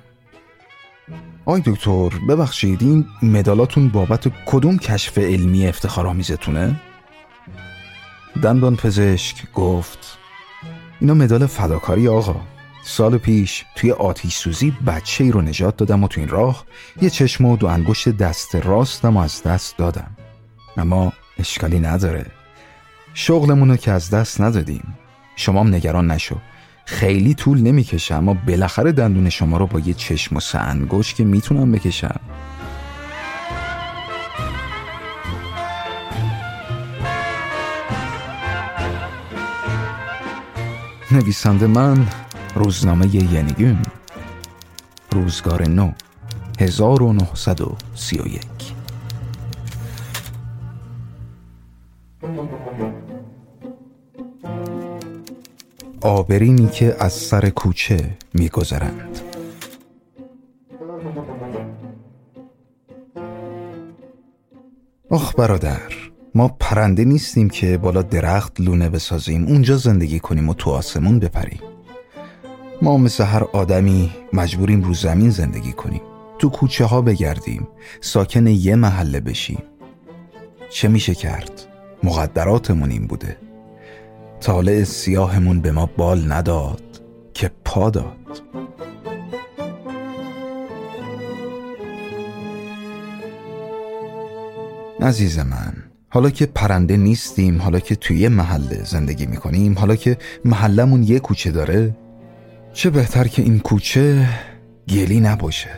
[1.45, 6.81] آی دکتر ببخشید این مدالاتون بابت کدوم کشف علمی افتخارآمیزتونه؟
[8.43, 10.19] دندان پزشک گفت
[11.01, 12.41] اینا مدال فداکاری آقا.
[12.85, 16.65] سال پیش توی آتیش سوزی بچه ای رو نجات دادم و تو این راه
[17.03, 20.17] یه چشم و دو انگشت دست راستم و از دست دادم.
[20.77, 22.42] اما اشکالی نداره.
[23.15, 24.99] شغلمونو که از دست ندادیم.
[25.37, 26.37] شمام نگران نشو.
[26.85, 31.73] خیلی طول نمی‌کشه اما بالاخره دندون شما رو با یه چشم و انگشت که می‌تونم
[31.73, 32.21] بکشم.
[41.11, 42.07] نویسنده من
[42.55, 43.83] روزنامه ینیگون.
[45.11, 45.93] روزگار نو
[46.61, 48.52] 1931
[56.03, 59.21] آبرینی که از سر کوچه میگذرند.
[65.11, 65.81] آخ برادر
[66.35, 69.47] ما پرنده نیستیم که بالا درخت لونه بسازیم.
[69.47, 71.61] اونجا زندگی کنیم و تو آسمون بپریم.
[72.83, 76.03] ما مثل هر آدمی مجبوریم رو زمین زندگی کنیم.
[76.39, 77.69] تو کوچه ها بگردیم
[78.01, 79.63] ساکن یه محله بشیم.
[80.71, 81.67] چه میشه کرد؟
[82.03, 83.37] مقدراتمون این بوده.
[84.43, 86.83] طالع سیاهمون به ما بال نداد
[87.35, 88.43] که پا داد.
[95.01, 95.73] عزیز من
[96.09, 101.51] حالا که پرنده نیستیم حالا که توی محله زندگی می‌کنیم حالا که محلمون یه کوچه
[101.51, 101.97] داره
[102.73, 104.29] چه بهتر که این کوچه
[104.89, 105.71] گلی نباشه؟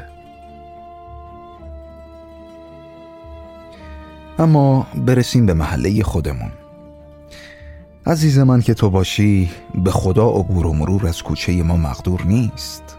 [4.39, 6.64] اما برسیم به محله خودمون.
[8.07, 9.51] عزیز من که تو باشی
[9.85, 12.97] به خدا عبور و مرور از کوچه ما مقدور نیست.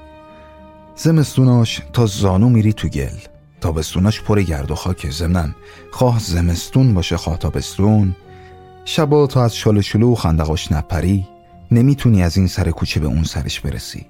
[0.95, 3.17] زمستوناش تا زانو میری تو گل
[3.61, 5.55] تابستوناش پر گرد و خاک زمن.
[5.91, 8.15] خواه زمستون باشه خواه تابستون.
[8.85, 11.27] شبا تا از شال شلو و خندقاش نپری
[11.71, 14.05] نمی‌تونی از این سر کوچه به اون سرش برسی.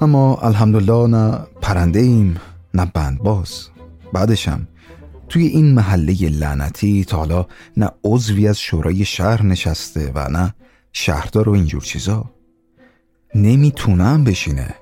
[0.00, 2.40] اما الحمدلله نه پرنده ایم
[2.74, 3.68] نه بندباز.
[4.12, 4.68] بعدشم
[5.28, 10.54] توی این محله لعنتی تا حالا نه عضوی از شورای شهر نشسته و نه
[10.92, 12.30] شهردار و اینجور چیزا.
[13.34, 14.74] نمی‌تونم بشینه.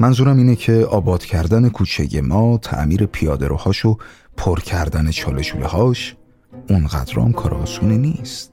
[0.00, 3.96] منظورم اینه که آباد کردن کوچه ما تعمیر پیاده روهاش و
[4.36, 6.16] پر کردن چالشوله هاش
[6.68, 8.52] اونقدرام کار آسونه نیست.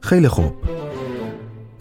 [0.00, 0.79] خیلی خوب.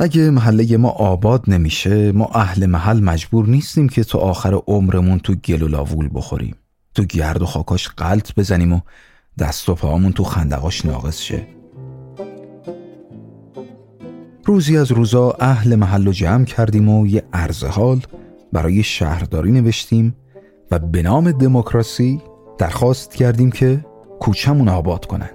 [0.01, 5.35] اگه محله ما آباد نمیشه ما اهل محل مجبور نیستیم که تا آخر عمرمون تو
[5.35, 6.55] گل و لاوول بخوریم.
[6.95, 8.79] تو گرد و خاکاش قلط بزنیم و
[9.39, 11.47] دست و پاهامون تو خندقاش ناقص شه.
[14.45, 18.01] روزی از روزا اهل محل رو جمع کردیم و یه عرض حال
[18.53, 20.15] برای شهرداری نوشتیم
[20.71, 22.21] و به نام دموکراسی
[22.57, 23.85] درخواست کردیم که
[24.19, 25.29] کوچمون آباد کنن.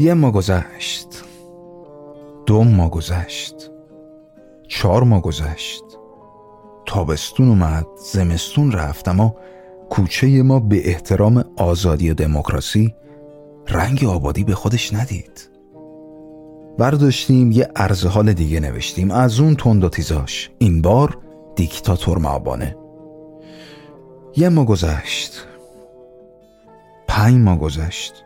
[0.00, 1.29] یه ما گذشت.
[2.50, 3.70] دو ما گذشت.
[4.68, 5.84] چهار ما گذشت.
[6.86, 9.36] تابستون اومد زمستون رفت اما
[9.90, 12.94] کوچه ما به احترام آزادی و دموکراسی
[13.68, 15.50] رنگ آبادی به خودش ندید.
[16.78, 19.10] برداشتیم یه عرض حال دیگه نوشتیم.
[19.10, 20.50] از اون تند و تیزاش.
[20.58, 21.18] این بار
[21.56, 22.76] دیکتاتور معبانه
[24.36, 25.46] یه ما گذشت.
[27.08, 28.24] پنج ما گذشت.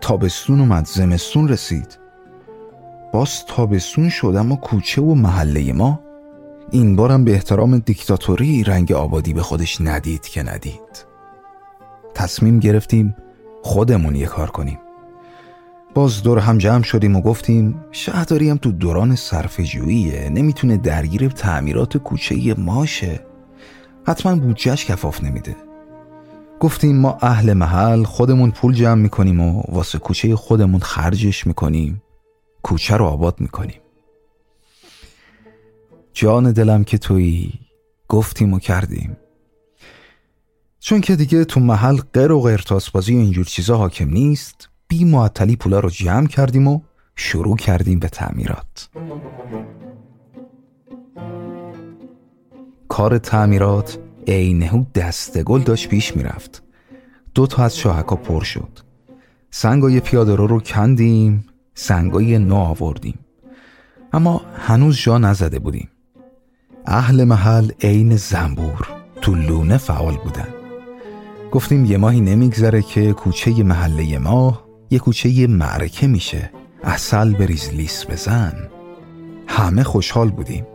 [0.00, 2.01] تابستون اومد زمستون رسید.
[3.12, 6.00] باز تابستون شد اما کوچه و محله ما؟
[6.70, 11.06] این بارم به احترام دیکتاتوری رنگ آبادی به خودش ندید که ندید.
[12.14, 13.16] تصمیم گرفتیم
[13.62, 14.78] خودمون یه کار کنیم.
[15.94, 21.28] باز دور هم جمع شدیم و گفتیم شهرداری هم تو دوران صرف جوییه نمی‌تونه درگیر
[21.28, 23.20] تعمیرات کوچه ماشه
[24.06, 25.56] حتما بودجهش کفاف نمیده.
[26.60, 32.02] گفتیم ما اهل محل خودمون پول جمع می‌کنیم و واسه کوچه خودمون خرجش می‌کنیم.
[32.62, 33.80] کوچه رو آباد می‌کنیم.
[36.12, 37.52] جان دلم که تویی
[38.08, 39.16] گفتیم و کردیم.
[40.80, 45.04] چون که دیگه تو محل غیر و غیر بازی و اینجور چیزا حاکم نیست بی
[45.04, 46.80] معطلی پولا رو جمع کردیم و
[47.16, 48.88] شروع کردیم به تعمیرات.
[52.88, 56.62] کار تعمیرات عینهو دست گل داشت پیش می‌رفت.
[57.34, 58.78] دو تا از شاهکا پر شد.
[59.50, 61.44] سنگای پیاده رو رو کندیم.
[61.74, 63.18] سنگای نو آوردیم.
[64.12, 65.88] اما هنوز جا نزده بودیم.
[66.86, 68.88] اهل محل عین زنبور
[69.20, 70.48] تو لونه فعال بودن.
[71.52, 76.50] گفتیم یه ماهی نمیگذره که کوچه محله ما یه کوچه معرکه میشه.
[76.84, 78.52] اصل بریز لیس بزن.
[79.46, 80.66] همه خوشحال بودیم.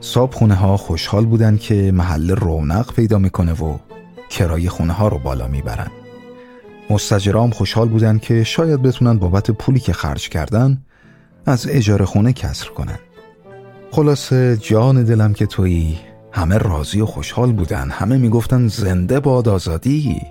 [0.00, 3.78] صاب خونه ها خوشحال بودن که محله رونق پیدا می‌کنه و
[4.30, 5.90] کرای خونه ها رو بالا می‌برن.
[6.90, 10.82] مستجرام خوشحال بودن که شاید بتونن بابت پولی که خرج کردن
[11.46, 12.98] از اجاره خونه کسر کنن.
[13.90, 15.98] خلاصه جان دلم که تویی
[16.32, 17.90] همه راضی و خوشحال بودن.
[17.90, 20.22] همه می‌گفتن زنده باد آزادی.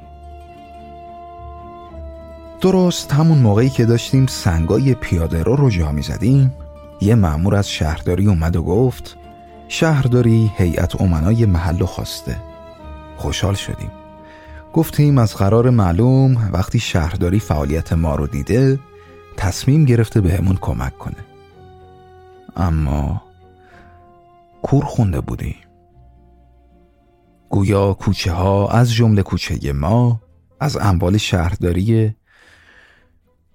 [2.61, 6.53] درست همون موقعی که داشتیم سنگای پیاده رو رو جا می‌زدیم
[7.01, 9.17] یه معمور از شهرداری اومد و گفت
[9.67, 12.37] شهرداری هیئت امنای محل خواسته.
[13.17, 13.91] خوشحال شدیم.
[14.73, 18.79] گفتیم از قرار معلوم وقتی شهرداری فعالیت ما رو دیده
[19.37, 21.25] تصمیم گرفته بهمون کمک کنه.
[22.55, 23.21] اما
[24.61, 25.55] کور خونده بودیم.
[27.49, 30.21] گویا کوچه ها از جمله کوچه ما
[30.59, 32.15] از اموال شهرداری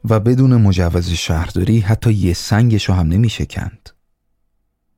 [0.04, 3.90] و بدون مجوز شهرداری حتی یه سنگشو هم نمی شکند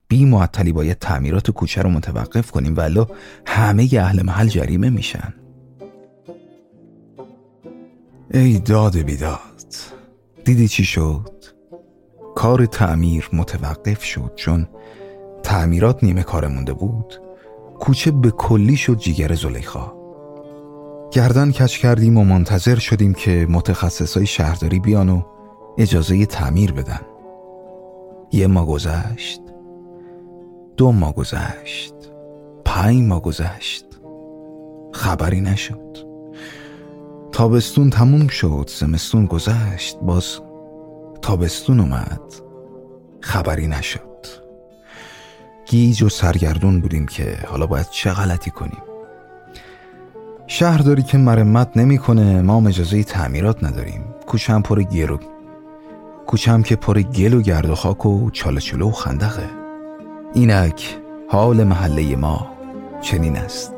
[0.09, 3.07] بی معطلی باید تعمیرات کوچه رو متوقف کنیم ولی
[3.47, 5.35] همه اهل محل جریمه میشن.
[8.35, 9.41] ای داد بیداد
[10.45, 11.45] دیدی چی شد؟
[12.35, 14.69] کار تعمیر متوقف شد چون
[15.43, 17.21] تعمیرات نیمه کار مونده بود.
[17.81, 19.93] کوچه به کلی شد جیگر زلیخا.
[21.11, 25.23] گردن کچ کردیم و منتظر شدیم که متخصصای شهرداری بیان و
[25.79, 27.01] اجازه تعمیر بدن.
[28.33, 29.41] یه ما گذشت
[30.77, 31.95] دو ما گذشت
[32.65, 33.85] پنج ما گذشت.
[34.93, 36.10] خبری نشد.
[37.41, 40.41] تابستون تموم شد زمستون گذشت باز
[41.23, 42.21] تابستون اومد.
[43.21, 44.27] خبری نشد.
[45.67, 48.83] گیج و سرگردون بودیم که حالا باید چه غلطی کنیم.
[50.47, 54.05] شهرداری که مرمت نمی‌کنه ما اجازه تعمیرات نداریم.
[54.27, 55.19] کوچم پر گرو
[56.27, 59.51] کوچم که پر گل و گرد و خاک و چاله و خندقه.
[60.35, 62.51] اینک حال محله ما
[63.01, 63.73] چنین است.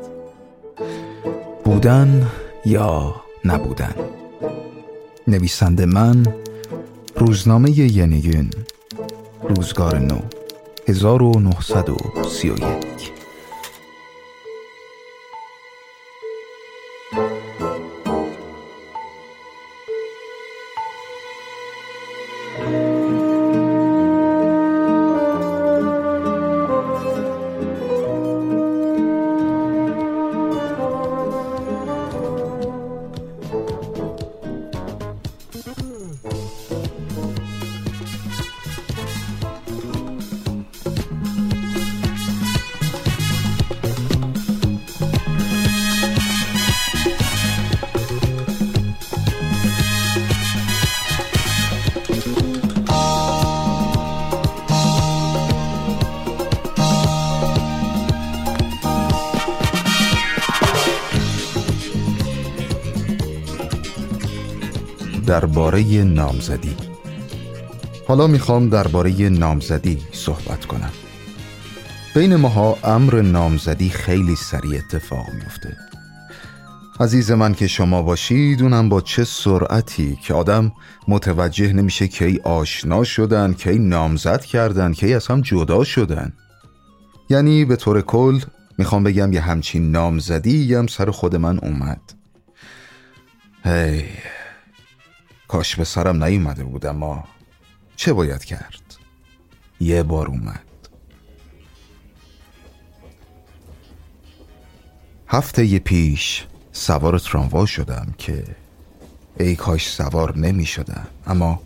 [1.65, 2.27] بودن
[2.65, 3.95] یا نبودن.
[5.27, 6.25] نویسنده من
[7.15, 8.49] روزنامه ینیگون
[9.49, 10.19] روزگار نو
[10.87, 12.63] 1931
[66.23, 66.75] نامزدی.
[68.07, 70.91] حالا می‌خوام درباره نامزدی صحبت کنم.
[72.15, 75.77] بین ماها امر نامزدی خیلی سریع اتفاق میفته
[76.99, 80.71] عزیز من که شما باشید اونم با چه سرعتی که آدم
[81.07, 86.33] متوجه نمیشه کی آشنا شدن کی نامزد کردن کی از هم جدا شدن.
[87.29, 88.39] یعنی به طور کل
[88.77, 92.01] می‌خوام بگم یه همچین نامزدی هم سر خود من اومد.
[93.65, 94.03] هی
[95.47, 97.23] کاش به سرم نیومده بود اما
[97.95, 98.81] چه باید کرد؟
[99.79, 100.63] یه بار اومد.
[105.27, 108.43] هفته یه پیش سوار تراموا شدم که
[109.39, 111.61] ای کاش سوار نمی شدم اما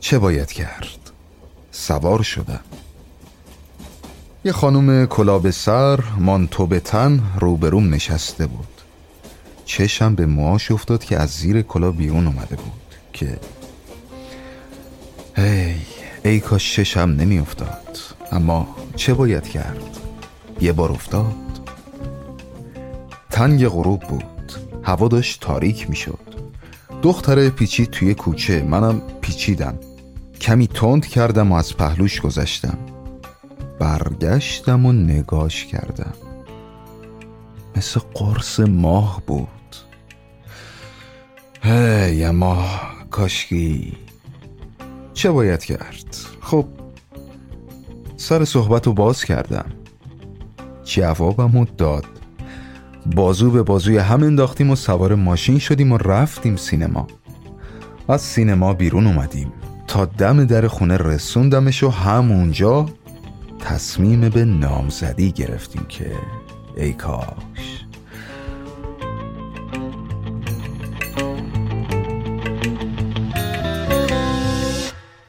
[0.00, 1.10] چه باید کرد؟
[1.70, 2.60] سوار شدم.
[4.44, 8.77] یه خانم کلا به سر مانتو به تن روبروم نشسته بود.
[9.68, 13.38] چشم به موهاش افتاد که از زیر کلا بیرون اومده بود که
[15.36, 15.74] ای
[16.24, 17.98] ای کاش چشم نمی افتاد
[18.32, 19.98] اما چه باید کرد؟
[20.60, 21.34] یه بار افتاد.
[23.30, 24.52] تنگ غروب بود.
[24.82, 26.18] هوا داشت تاریک می شد
[27.02, 28.62] دختره پیچید توی کوچه.
[28.62, 29.78] منم پیچیدم.
[30.40, 32.78] کمی تند کردم و از پهلوش گذشتم.
[33.78, 36.14] برگشتم و نگاش کردم.
[37.76, 39.57] مثل قرص ماه بود.
[41.62, 43.96] هی ماه کاشکی.
[45.14, 46.66] چه باید کرد؟ خب
[48.16, 49.66] سر صحبت رو باز کردم.
[50.84, 52.04] جوابم داد.
[53.14, 57.06] بازو به بازوی هم انداختیم و سوار ماشین شدیم و رفتیم سینما.
[58.08, 59.52] از سینما بیرون اومدیم.
[59.86, 62.86] تا دم در خونه رسوندمش و همونجا
[63.58, 66.12] تصمیم به نامزدی گرفتیم که
[66.76, 67.87] ای کاش.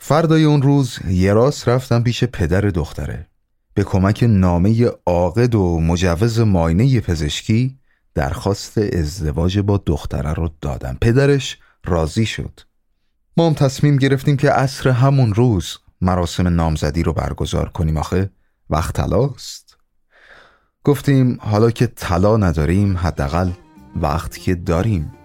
[0.09, 3.27] فردای اون روز یه راست رفتم پیش پدر دختره.
[3.73, 7.77] به کمک نامه عاقد و مجوز ماینه پزشکی
[8.13, 12.59] درخواست ازدواج با دختره رو دادم پدرش راضی شد.
[13.37, 17.97] ما هم تصمیم گرفتیم که عصر همون روز مراسم نامزدی رو برگزار کنیم.
[17.97, 18.29] آخه
[18.69, 19.77] وقت طلاست.
[20.83, 23.51] گفتیم حالا که طلا نداریم حداقل
[23.95, 25.18] وقت که داریم.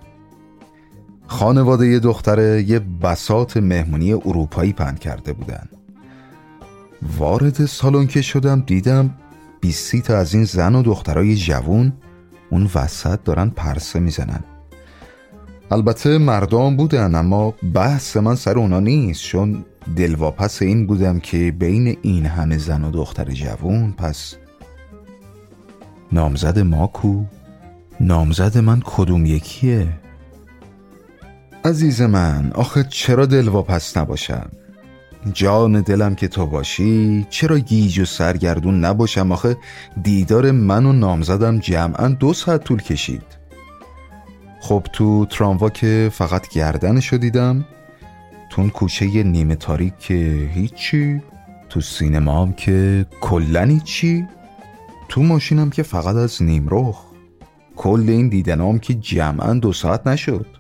[1.35, 5.69] خانواده دختره یه بسات مهمونی اروپایی پند کرده بودن
[7.19, 9.11] وارد سالن که شدم دیدم
[9.61, 11.93] بیستی تا از این زن و دخترای جوون
[12.51, 14.45] اون وسط دارن پرسه می‌زنن
[15.71, 19.65] البته مردم بودن اما بحث من سر اونا نیست چون
[19.97, 24.37] دلواپس این بودم که بین این همه زن و دختر جوون پس
[26.13, 27.25] نامزد ما کو؟
[28.01, 30.04] نامزد من کدوم یکیه؟
[31.67, 34.51] عزیز من آخه چرا دلواپس نباشم؟
[35.33, 39.57] جان دلم که تو باشی چرا گیج و سرگردون نباشم؟ آخه
[40.03, 43.23] دیدار من و نامزدم جمعا دو ساعت طول کشید.
[44.61, 47.65] خب تو تراموا که فقط گردنشو دیدم
[48.51, 51.23] تو کوچه نیمه تاریک که هیچی
[51.69, 54.27] تو سینما هم که کلن هیچی
[55.09, 57.05] تو ماشینم که فقط از نیم رخ
[57.77, 60.54] کل این دیدنام که جمعا دو ساعت نشد.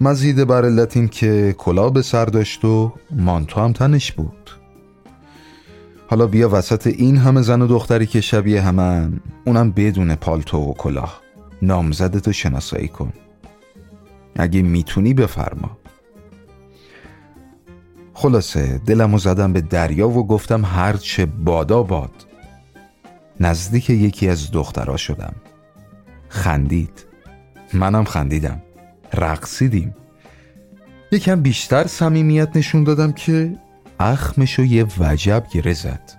[0.00, 4.50] مزید بر علت این که کلا به سر داشت و مانتو هم تنش بود.
[6.08, 10.74] حالا بیا وسط این همه زن و دختری که شبیه همن اونم بدون پالتو و
[10.74, 11.20] کلاه.
[11.62, 13.12] نامزدتو شناسایی کن.
[14.36, 15.78] اگه می‌تونی بفرما.
[18.14, 22.26] خلاصه دلمو زدم به دریا و گفتم هرچه بادا باد.
[23.40, 25.34] نزدیک یکی از دخترها شدم.
[26.28, 27.04] خندید.
[27.74, 28.62] منم خندیدم.
[29.14, 29.94] رقصیدیم.
[31.12, 33.52] یکم بیشتر صمیمیت نشون دادم که
[34.00, 36.12] اخمشو یه وجب گره زد.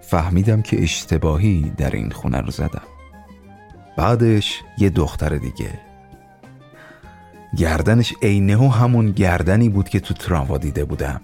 [0.00, 2.82] فهمیدم که اشتباهی در این خونه رو زدم.
[3.96, 5.80] بعدش یه دختر دیگه.
[7.56, 11.20] گردنش عینه و همون گردنی بود که تو تراموا دیده بودم.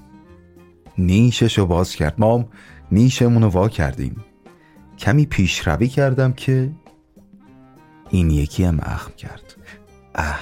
[0.99, 2.15] نیششو باز کرد.
[2.19, 2.49] ما
[2.93, 4.25] نیشمونو وا کردیم.
[4.99, 6.71] کمی پیشروی کردم که
[8.11, 9.52] این یکی هم اخم کرد.
[10.15, 10.41] اه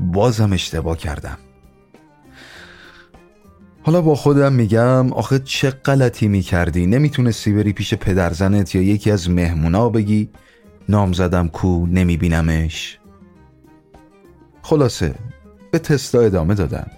[0.00, 1.38] بازم اشتباه کردم.
[3.82, 9.30] حالا با خودم میگم آخه چه غلطی می‌کردی؟ نمی‌تونستی بری پیش پدرزنت یا یکی از
[9.30, 10.30] مهمونا بگی
[10.88, 12.98] نام زدم کو نمیبینمش؟
[14.62, 15.14] خلاصه
[15.70, 16.90] به تستا ادامه دادم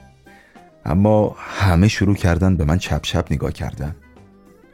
[0.84, 3.96] اما همه شروع کردن به من چپ چپ نگاه کردن.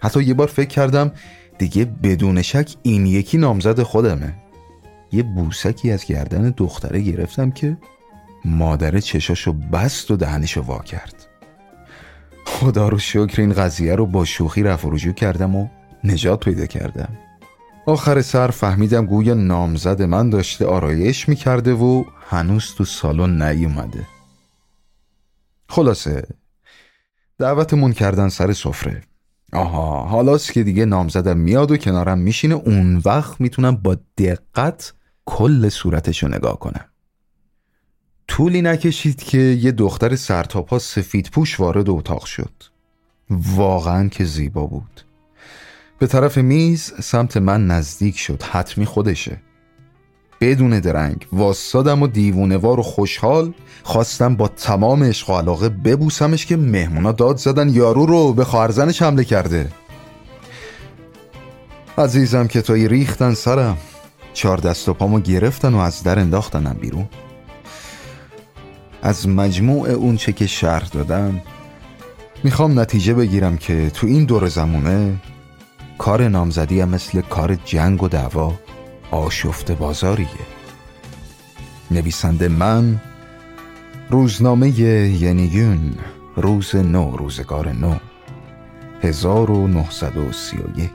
[0.00, 1.12] حتی یه بار فکر کردم
[1.58, 4.34] دیگه بدون شک این یکی نامزد خودمه.
[5.12, 7.76] یه بوسکی از گردن دختره گرفتم که
[8.44, 11.26] مادر چشاشو بست و دهنشو وا کرد.
[12.44, 15.68] خدا رو شکر این قضیه رو با شوخی رفت و رجوع کردم و
[16.04, 17.18] نجات پیدا کردم.
[17.86, 24.06] آخر سر فهمیدم گویا نامزد من داشته آرایش می‌کرده و هنوز تو سالن نیومده.
[25.68, 26.26] خلاصه
[27.38, 29.02] دعوتمون کردن سر سفره.
[29.52, 32.54] آها حالاست که دیگه نامزدم میاد و کنارم میشینه.
[32.54, 34.92] اون وقت می‌تونم با دقت
[35.28, 36.84] کل صورتشو نگاه کنم
[38.28, 42.52] طولی نکشید که یه دختر سرتاپا سفید پوش وارد اتاق شد.
[43.30, 45.00] واقعا که زیبا بود.
[45.98, 49.40] به طرف میز سمت من نزدیک شد حتمی خودشه.
[50.40, 56.56] بدون درنگ واسادم و دیوونوار و خوشحال خواستم با تمام عشق و علاقه ببوسمش که
[56.56, 59.68] مهمونا داد زدن یارو رو به خواهرزنش حمله کرده.
[61.98, 63.78] عزیزم که تایی ریختن سرم.
[64.32, 67.08] چهار دست و پامو گرفتن و از در انداختنم بیرون.
[69.02, 71.42] از مجموع اون چه که شرح دادم
[72.44, 75.16] می‌خوام نتیجه بگیرم که تو این دور زمونه
[75.98, 78.54] کار نامزدی هم مثل کار جنگ و دعوا
[79.10, 80.28] آشفت بازاریه.
[81.90, 83.00] نویسنده من
[84.10, 85.94] روزنامه ینیون
[86.36, 87.94] روز نو روزگار نو
[89.02, 90.90] 1931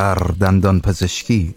[0.00, 1.54] در دندان پزشکی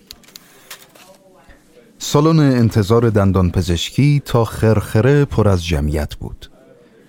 [1.97, 6.51] سالن انتظار دندان پزشکی تا خرخره پر از جمعیت بود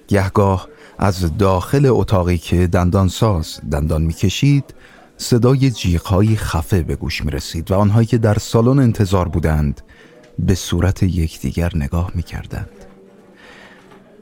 [0.09, 0.69] گهگاه
[0.99, 4.75] از داخل اتاقی که دندانساز دندان می‌کشید
[5.17, 9.81] صدای جیغهای خفه به گوش می رسید و آنهایی که در سالن انتظار بودند
[10.39, 12.84] به صورت یکدیگر نگاه می کردند.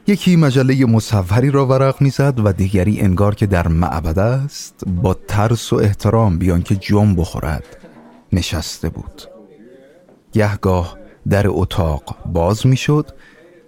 [0.07, 5.73] یکی مجله مصوری را ورق می‌زد و دیگری انگار که در معبد است با ترس
[5.73, 7.77] و احترام بیان که جم بخورد.
[8.33, 9.23] نشسته بود.
[10.33, 10.99] گهگاه
[11.29, 13.07] در اتاق باز می‌شد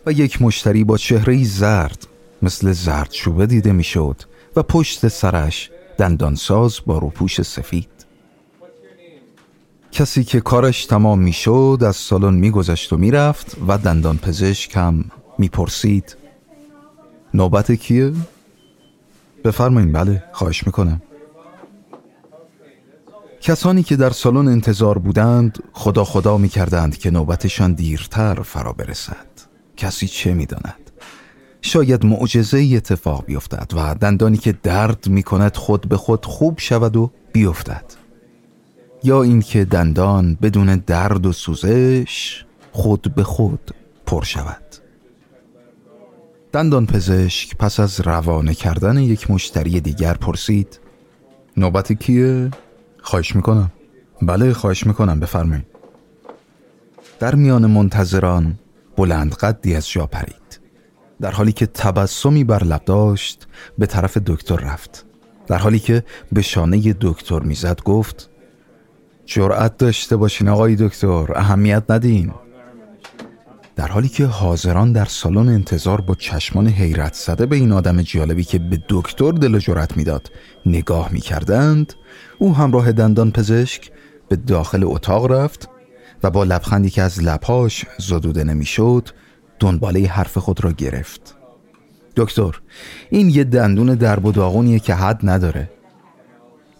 [0.06, 2.06] و یک مشتری با چهره زرد
[2.42, 4.22] مثل زرد شوبه دیده می‌شد
[4.56, 7.88] و پشت سرش دندانساز با روپوش سفید.
[9.92, 15.04] کسی که کارش تمام می‌شد از سالن میگذشت و می‌رفت و دندان پزشک هم
[15.38, 16.16] می‌پرسید
[17.34, 18.12] نوبت کیه؟
[19.44, 21.02] بفرمایین بله خواهش می‌کنم.
[23.40, 29.26] کسانی که در سالن انتظار بودند خدا خدا می‌کردند که نوبتشان دیرتر فرا برسد.
[29.76, 30.90] کسی چه می‌داند؟
[31.62, 37.10] شاید معجزه اتفاق بیفتد و دندانی که درد می‌کند خود به خود خوب شود و
[37.32, 37.84] بیفتد.
[39.04, 43.70] یا اینکه دندان بدون درد و سوزش خود به خود
[44.06, 44.83] پر شود.
[46.54, 50.80] دندان پزشک پس از روانه کردن یک مشتری دیگر پرسید
[51.56, 52.50] نوبت کیه؟
[53.02, 53.72] خواهش می‌کنم.
[54.22, 55.66] بله خواهش می‌کنم بفرمایید.
[57.20, 58.58] در میان منتظران
[58.96, 60.60] بلند قدی از جا پرید.
[61.20, 63.46] در حالی که تبسمی بر لب داشت
[63.78, 65.04] به طرف دکتر رفت.
[65.46, 68.30] در حالی که به شانه دکتر می‌زد گفت
[69.26, 72.32] جرأت داشته باشین آقای دکتر اهمیت ندین.
[73.76, 78.44] در حالی که حاضران در سالن انتظار با چشمان حیرت زده به این آدم جالبی
[78.44, 80.30] که به دکتر دل و جرأت می‌داد
[80.66, 81.92] نگاه می‌کردند
[82.38, 83.90] او همراه دندان پزشک
[84.28, 85.68] به داخل اتاق رفت
[86.22, 89.08] و با لبخندی که از لبهاش زدوده نمی‌شد
[89.60, 91.36] دنباله حرف خود را گرفت.
[92.16, 92.60] دکتر
[93.10, 95.70] این یه دندون درب و داغونیه که حد نداره.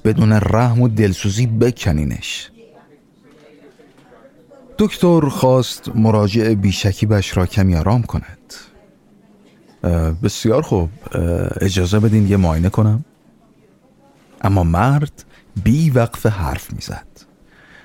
[0.05, 2.51] بدون رحم و دلسوزی بکنینش.
[4.79, 8.55] دکتر خواست مراجع بیشکیبش را کمی آرام کند.
[10.23, 10.91] بسیار خوب.
[11.61, 13.05] اجازه بدین یه معاینه کنم.
[14.41, 15.25] اما مرد
[15.65, 17.07] بی وقف حرف می‌زد.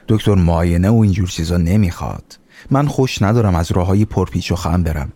[0.08, 2.40] دکتر معاینه و اینجور چیزا نمی‌خواد.
[2.72, 5.14] من خوش ندارم از راه های پرپیچ و خم برم.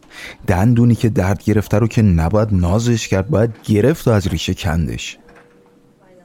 [0.48, 5.18] دندونی که درد گرفته رو که نباید نازش کرد باید گرفت و از ریشه کندش.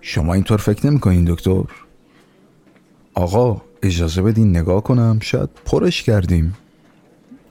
[0.01, 1.65] شما اینطور فکر نمی‌کنین دکتر؟
[3.15, 6.57] آقا اجازه بدین نگاه کنم شاید پرش کردیم.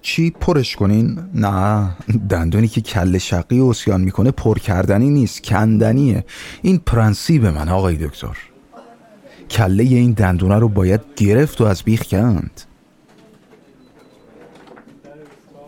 [0.01, 1.89] چی پرش کنین؟ نه
[2.29, 6.25] دندونی که کل شقی اسیان می‌کنه پر کردنی نیست کندنیه.
[6.61, 8.37] این پرنسیب من آقای دکتر.
[9.49, 12.61] کله این دندونه رو باید گرفت و از بیخ کند.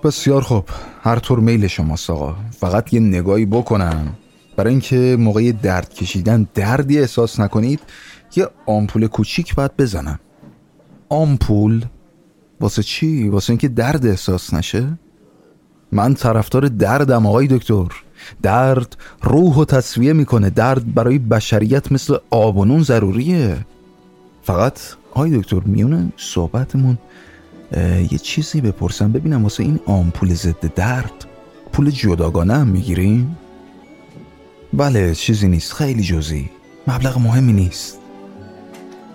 [0.03, 0.65] بسیار خوب.
[1.01, 2.35] هر طور میل شماست آقا.
[2.59, 4.15] فقط یه نگاهی بکنم.
[4.55, 7.79] برای اینکه موقع درد کشیدن دردی احساس نکنید
[8.35, 10.19] یه آمپول کوچیک باید بزنم.
[11.09, 11.85] آمپول
[12.61, 14.99] واسه چی؟ واسه اینکه درد احساس نشه؟
[15.91, 17.87] من طرفدار دردم آقای دکتر.
[18.41, 20.49] درد روح و تصویه می‌کنه.
[20.49, 23.65] درد برای بشریت مثل آب و ضروریه.
[24.43, 24.79] فقط
[25.11, 26.97] آقای دکتر میونه صحبتمون
[28.11, 29.11] یه چیزی بپرسم.
[29.11, 31.25] ببینم واسه این آمپول ضد درد
[31.73, 33.37] پول جداگانه هم می‌گیریم؟
[34.73, 35.73] بله چیزی نیست.
[35.73, 36.49] خیلی جزی
[36.87, 37.98] مبلغ مهمی نیست.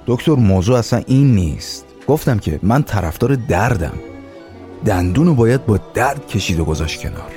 [0.06, 1.84] دکتر موضوع اصلا این نیست.
[2.08, 3.94] گفتم که من طرفدار دردم.
[4.86, 7.32] دندونو باید با درد کشید و گذاشت کنار.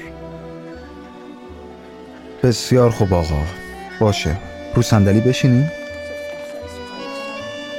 [2.44, 3.42] بسیار خوب آقا.
[4.00, 4.38] باشه.
[4.76, 5.72] رو صندلی بشینیم.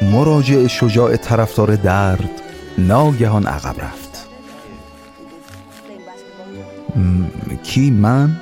[0.03, 2.30] مراجع شجاع طرفدار درد
[2.78, 4.28] ناگهان عقب رفت.
[7.62, 8.41] کی؟ من؟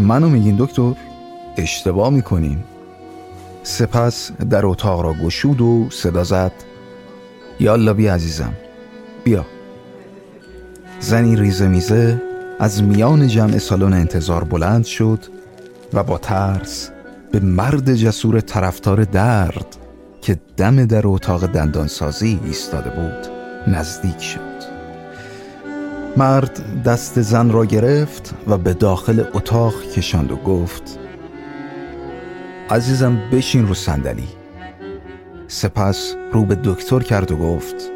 [0.00, 0.92] منو میگین دکتر؟
[1.56, 2.64] اشتباه می‌کنین.
[3.66, 6.52] سپس در اتاق را گشود و صدا زد.
[7.60, 8.52] یالا بیا عزیزم
[9.24, 9.46] بیا.
[11.00, 12.22] زنی ریزه میزه
[12.58, 15.24] از میان جمع سالن انتظار بلند شد
[15.92, 16.90] و با ترس
[17.32, 19.76] به مرد جسور طرفدار درد
[20.22, 23.28] که دم در اتاق دندانسازی ایستاده بود
[23.74, 24.56] نزدیک شد.
[26.16, 30.98] مرد دست زن را گرفت و به داخل اتاق کشاند و گفت
[32.70, 34.28] عزیزم بشین رو صندلی.
[35.48, 37.90] سپس رو به دکتر کرد و گفت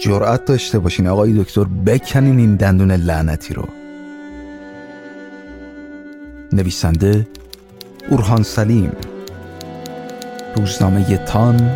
[0.00, 3.68] جرأت داشته باشین آقای دکتر بکنین این دندون لعنتی رو.
[6.52, 7.28] نویسنده
[8.10, 8.92] اورهان سلیم.
[10.56, 11.70] روزنامه تان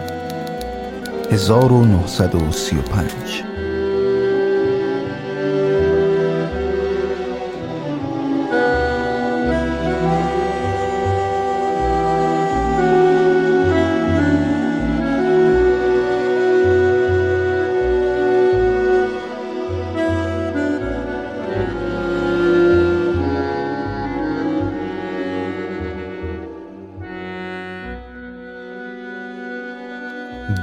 [1.30, 3.49] 1935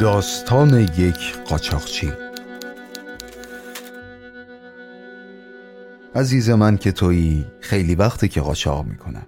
[0.07, 2.11] داستان یک قاچاقچی.
[6.15, 9.27] عزیز من که تویی خیلی وقته که قاچاق می‌کنم.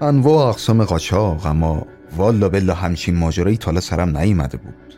[0.00, 1.86] انواع اقسام قاچاق اما
[2.16, 4.94] والا بلا همچین ماجرایی تالا سرم نیومده بود.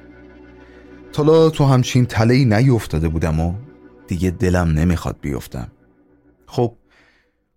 [1.12, 3.54] تالا تو همچین تلهی نیفتاده بودم و
[4.06, 5.72] دیگه دلم نمی‌خواد بیفتم.
[6.46, 6.76] خب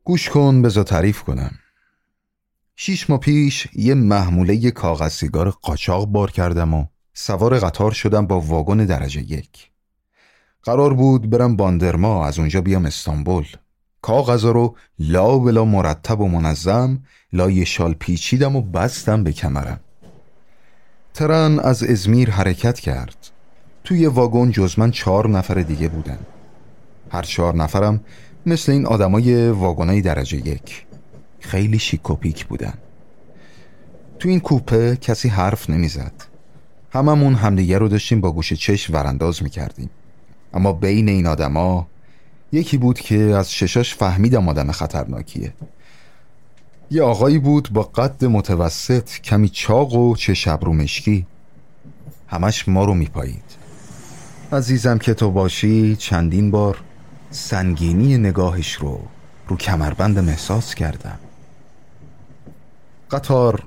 [0.04, 1.52] گوش کن بذار تعریف کنم.
[2.76, 6.86] شیش ماه پیش یه محموله کاغذ سیگار قاچاق بار کردم و
[7.18, 9.72] سوار قطار شدم با واگن درجه یک.
[10.64, 13.46] قرار بود برم باندرما از اونجا بیام استانبول.
[14.02, 17.00] کاغذا رو لا بلا مرتب و منظم
[17.34, 19.80] لای شال پیچیدم و بستم به کمرم.
[21.14, 23.16] ترن از ازمیر حرکت کرد.
[23.84, 26.20] توی واگن جز من چهار نفر دیگه بودن.
[27.12, 28.04] هر چهار نفرم
[28.46, 30.86] مثل این آدمای واگنای درجه یک.
[31.40, 32.74] خیلی شیک و پیک بودن.
[34.20, 36.35] تو این کوپه کسی حرف نمی‌زد.
[36.96, 39.90] هممون همدیگه رو داشتیم با گوش چشم ورانداز می‌کردیم.
[40.54, 41.88] اما بین این آدما
[42.52, 45.54] یکی بود که از ششاش فهمیدم آدم خطرناکیه.
[46.92, 51.26] یه آقایی بود با قد متوسط کمی چاق و چه شبرو مشکی.
[52.28, 53.56] همش ما رو میپایید.
[54.52, 56.78] عزیزم که تو باشی چندین بار
[57.32, 59.00] سنگینی نگاهش رو
[59.48, 61.20] رو کمربندم احساس کردم.
[63.12, 63.64] قطار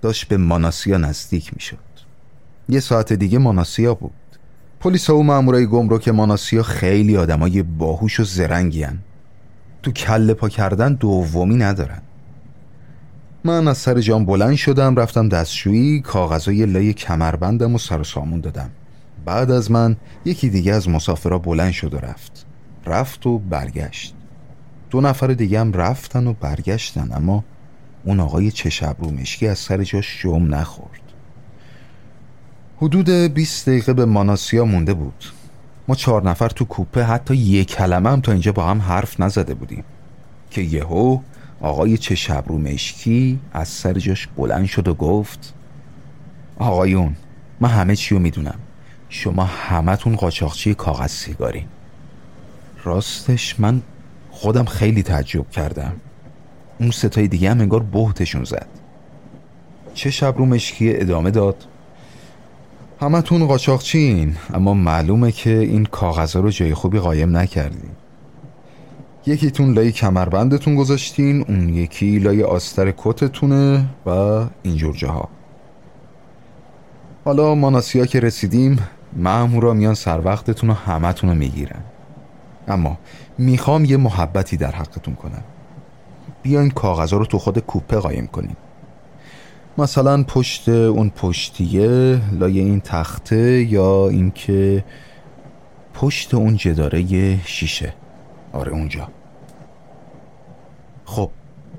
[0.00, 1.91] داشت به ماناسیا نزدیک می‌شد.
[2.68, 4.12] یه ساعت دیگه ماناسیا بود.
[4.80, 8.86] پلیس و مامورای گمرک ماناسیا خیلی آدمای باهوش و زرنگی
[9.82, 12.02] تو کله پا کردن دومی ندارن.
[13.44, 18.40] من از سر جام بلند شدم رفتم دستشویی کاغذای لای کمربندم و سر و سامون
[18.40, 18.70] دادم.
[19.24, 22.46] بعد از من یکی دیگه از مسافرها بلند شد و رفت.
[22.86, 24.14] رفت و برگشت.
[24.90, 27.44] دو نفر دیگه هم رفتن و برگشتن اما
[28.04, 31.01] اون آقای چشب رو مشکی از سر جاش شوم نخورد.
[32.82, 35.24] حدود 20 دقیقه به ماناسیا مونده بود.
[35.88, 39.54] ما چهار نفر تو کوپه حتی یک کلمه هم تا اینجا با هم حرف نزده
[39.54, 39.84] بودیم.
[40.50, 41.18] که یهو
[41.60, 45.54] آقای چشب رو مشکی از سر جاش بلند شد و گفت
[46.58, 47.16] آقایون
[47.60, 48.58] من همه چی رو می‌دونم.
[49.08, 51.66] شما همتون قاچاقچی کاغذ سیگارین.
[52.84, 53.82] راستش من
[54.30, 55.92] خودم خیلی تعجب کردم.
[56.80, 58.68] اون ستای دیگه هم انگار بهتشون زد.
[59.94, 61.66] چه شب رو مشکی ادامه داد.
[63.02, 67.90] همتون قاچاقچین اما معلومه که این کاغذها رو جای خوبی قایم نکردین.
[69.26, 74.10] یکیتون لای کمربندتون گذاشتین اون یکی لای آستر کتتونه و
[74.62, 75.28] اینجور جاها.
[77.24, 78.78] حالا ماناسیا که رسیدیم
[79.16, 81.80] مامورا میان سر وقتتون و همتون رو می‌گیرن.
[82.68, 82.98] اما
[83.38, 85.44] می‌خوام یه محبتی در حقتون کنم.
[86.42, 88.56] بیاین کاغذها رو تو خود کوپه قایم کنیم.
[89.78, 94.84] مثلا پشت اون پشتیه لای این تخته یا اینکه
[95.94, 97.94] پشت اون جداره شیشه.
[98.52, 99.08] آره اونجا.
[101.04, 101.30] خب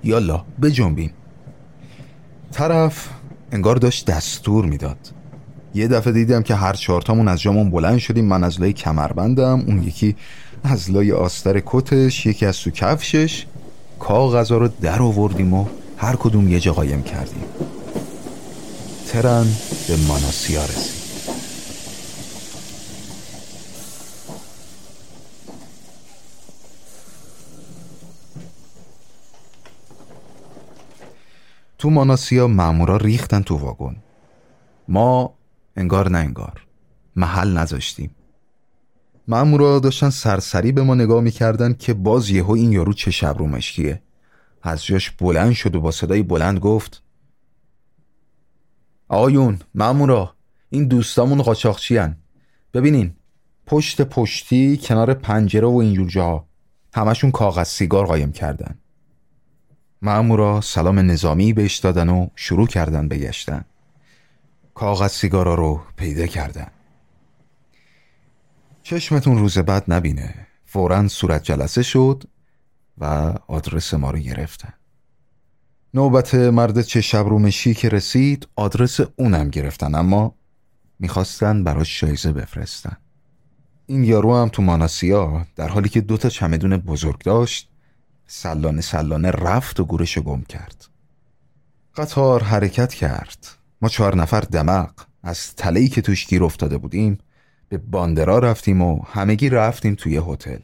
[0.04, 1.12] یالا بجنبین
[2.52, 3.10] طرف
[3.52, 4.98] انگار داشت دستور می‌داد.
[5.76, 9.84] یه دفعه دیدم که هر چهارتامون از جامون بلند شدیم من از لای کمربندم اون
[9.84, 10.16] یکی
[10.64, 13.46] از لای آستر کتش یکی از تو کفشش.
[14.00, 15.66] کاغذا رو در آوردیم و
[15.98, 17.44] هر کدوم یه جا قایم کردیم.
[19.08, 19.48] ترن
[19.88, 21.04] به ماناسیا رسید.
[31.78, 33.96] تو ماناسیا مامورا ریختن تو واگن.
[34.88, 35.34] ما
[35.78, 36.66] انگار نه انگار.
[37.16, 38.16] محل نذاشتیم.
[39.28, 43.48] مامورا داشتن سرسری به ما نگاه می‌کردن که باز یهو این یارو چه شب رو
[43.48, 44.02] مشکیه.
[44.64, 47.03] از جاش بلند شد و با صدای بلند گفت
[49.14, 50.36] آیون مامورا
[50.70, 52.00] این دوستامون قاچاقچی.
[52.74, 53.16] ببینین
[53.66, 56.48] پشت پشتی کنار پنجره و اینجور جاها
[56.94, 58.78] همشون کاغذ سیگار قایم کردن.
[60.02, 63.66] مامورا سلام نظامی بهش دادن و شروع کردن بگشتن
[64.74, 66.68] کاغذ سیگارا رو پیدا کردن.
[68.84, 70.48] چشمتون روز بعد نبینه.
[70.66, 72.24] فورا صورت جلسه شد
[72.98, 74.74] و آدرس ما رو گرفتن.
[75.96, 80.36] نوبت مرد چه شب رو مشی که رسید آدرس اونم گرفتن اما
[81.00, 82.98] می‌خواستن براش شایزه بفرستن.
[83.86, 87.70] این یارو هم تو ماناسیا در حالی که دوتا چمدون بزرگ داشت
[88.28, 90.86] سلانه سلانه رفت و گورش گم کرد.
[91.96, 93.48] قطار حرکت کرد.
[93.82, 94.94] ما چهار نفر دمق.
[95.24, 97.18] از تلهی که توش گیر افتاده بودیم
[97.70, 100.60] به باندرا رفتیم و همگی رفتیم توی هتل.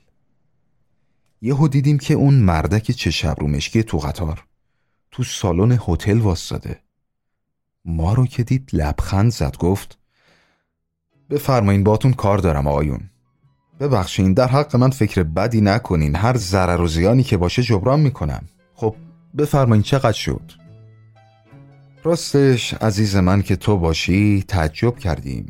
[1.42, 4.49] یهو دیدیم که اون مردک چه شب رو مشکی تو قطار.
[5.12, 6.80] تو سالن هتل واسطه.
[7.86, 9.98] ما رو که دید لبخند زد گفت
[11.30, 13.10] بفرمایین باتون کار دارم آقایون.
[13.80, 16.16] ببخشین در حق من فکر بدی نکنین.
[16.16, 18.46] هر ضرر و زیانی که باشه جبران می‌کنم.
[18.74, 18.96] خب
[19.38, 20.52] بفرمایین چقدر شد؟
[22.04, 25.48] راستش عزیز من که تو باشی تعجب کردیم.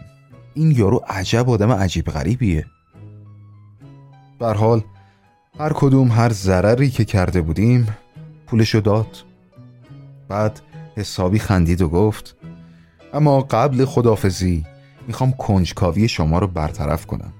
[0.54, 2.66] این یارو عجب آدم عجیب غریبیه.
[4.40, 4.84] بر حال
[5.60, 7.98] هر کدوم هر ضرری که کرده بودیم
[8.48, 9.29] پولشو داد.
[10.30, 10.62] بعد
[10.96, 12.36] حسابی خندید و گفت
[13.14, 14.66] اما قبل خدافزی
[15.08, 17.34] می‌خوام کنجکاوی شما رو برطرف کنم.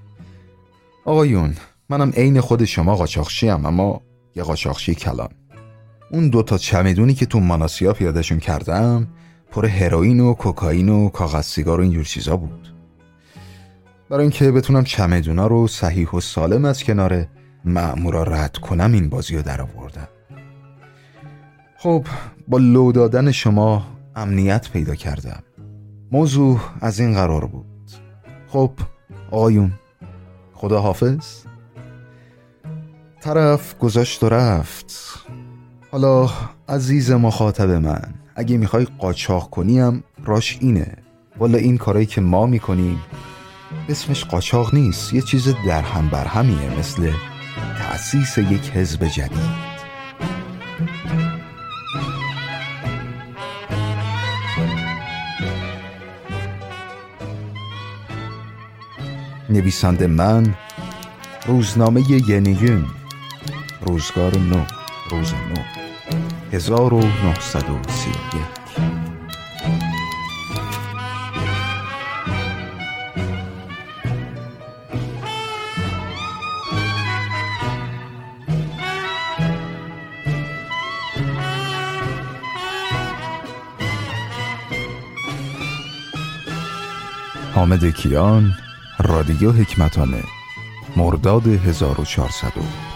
[1.04, 1.54] آقایون
[1.88, 4.00] منم عین خود شما قاچاقچی هم اما
[4.36, 5.28] یه قاچاقچی کلان.
[6.10, 9.08] اون دوتا چمدونی که تو ماناسیا پیادشون کردم
[9.50, 12.74] پر هروئین و کوکائین و کاغذ سیگار و اینجور چیزا بود.
[14.10, 17.26] برای اینکه بتونم چمدونا رو صحیح و سالم از کنار
[17.64, 20.08] مأمورا رد کنم این بازی رو در آوردم.
[21.82, 22.06] خب
[22.48, 25.42] با لو دادن شما امنیت پیدا کردم.
[26.12, 27.90] موضوع از این قرار بود.
[28.48, 28.72] خب
[29.30, 29.72] آقایون
[30.54, 31.44] خدا حافظ
[33.20, 34.92] طرف گذاشت و رفت.
[35.92, 36.30] حالا
[36.68, 40.96] عزیز مخاطب من اگه می‌خوای قاچاق کنیم راش اینه.
[41.38, 43.00] والا این کارایی که ما می‌کنیم
[43.88, 47.12] اسمش قاچاق نیست یه چیز درهم برهمیه مثل
[47.78, 49.69] تأسیس یک حزب جدید.
[59.50, 60.54] نویسنده من
[61.46, 62.86] روزنامه ینیون
[63.80, 64.64] روزگار نو
[65.10, 65.62] روز نو
[66.52, 68.16] 1931
[87.54, 88.54] حامد کیان
[89.02, 90.22] رادیو حکمتانه
[90.96, 92.89] مرداد 1402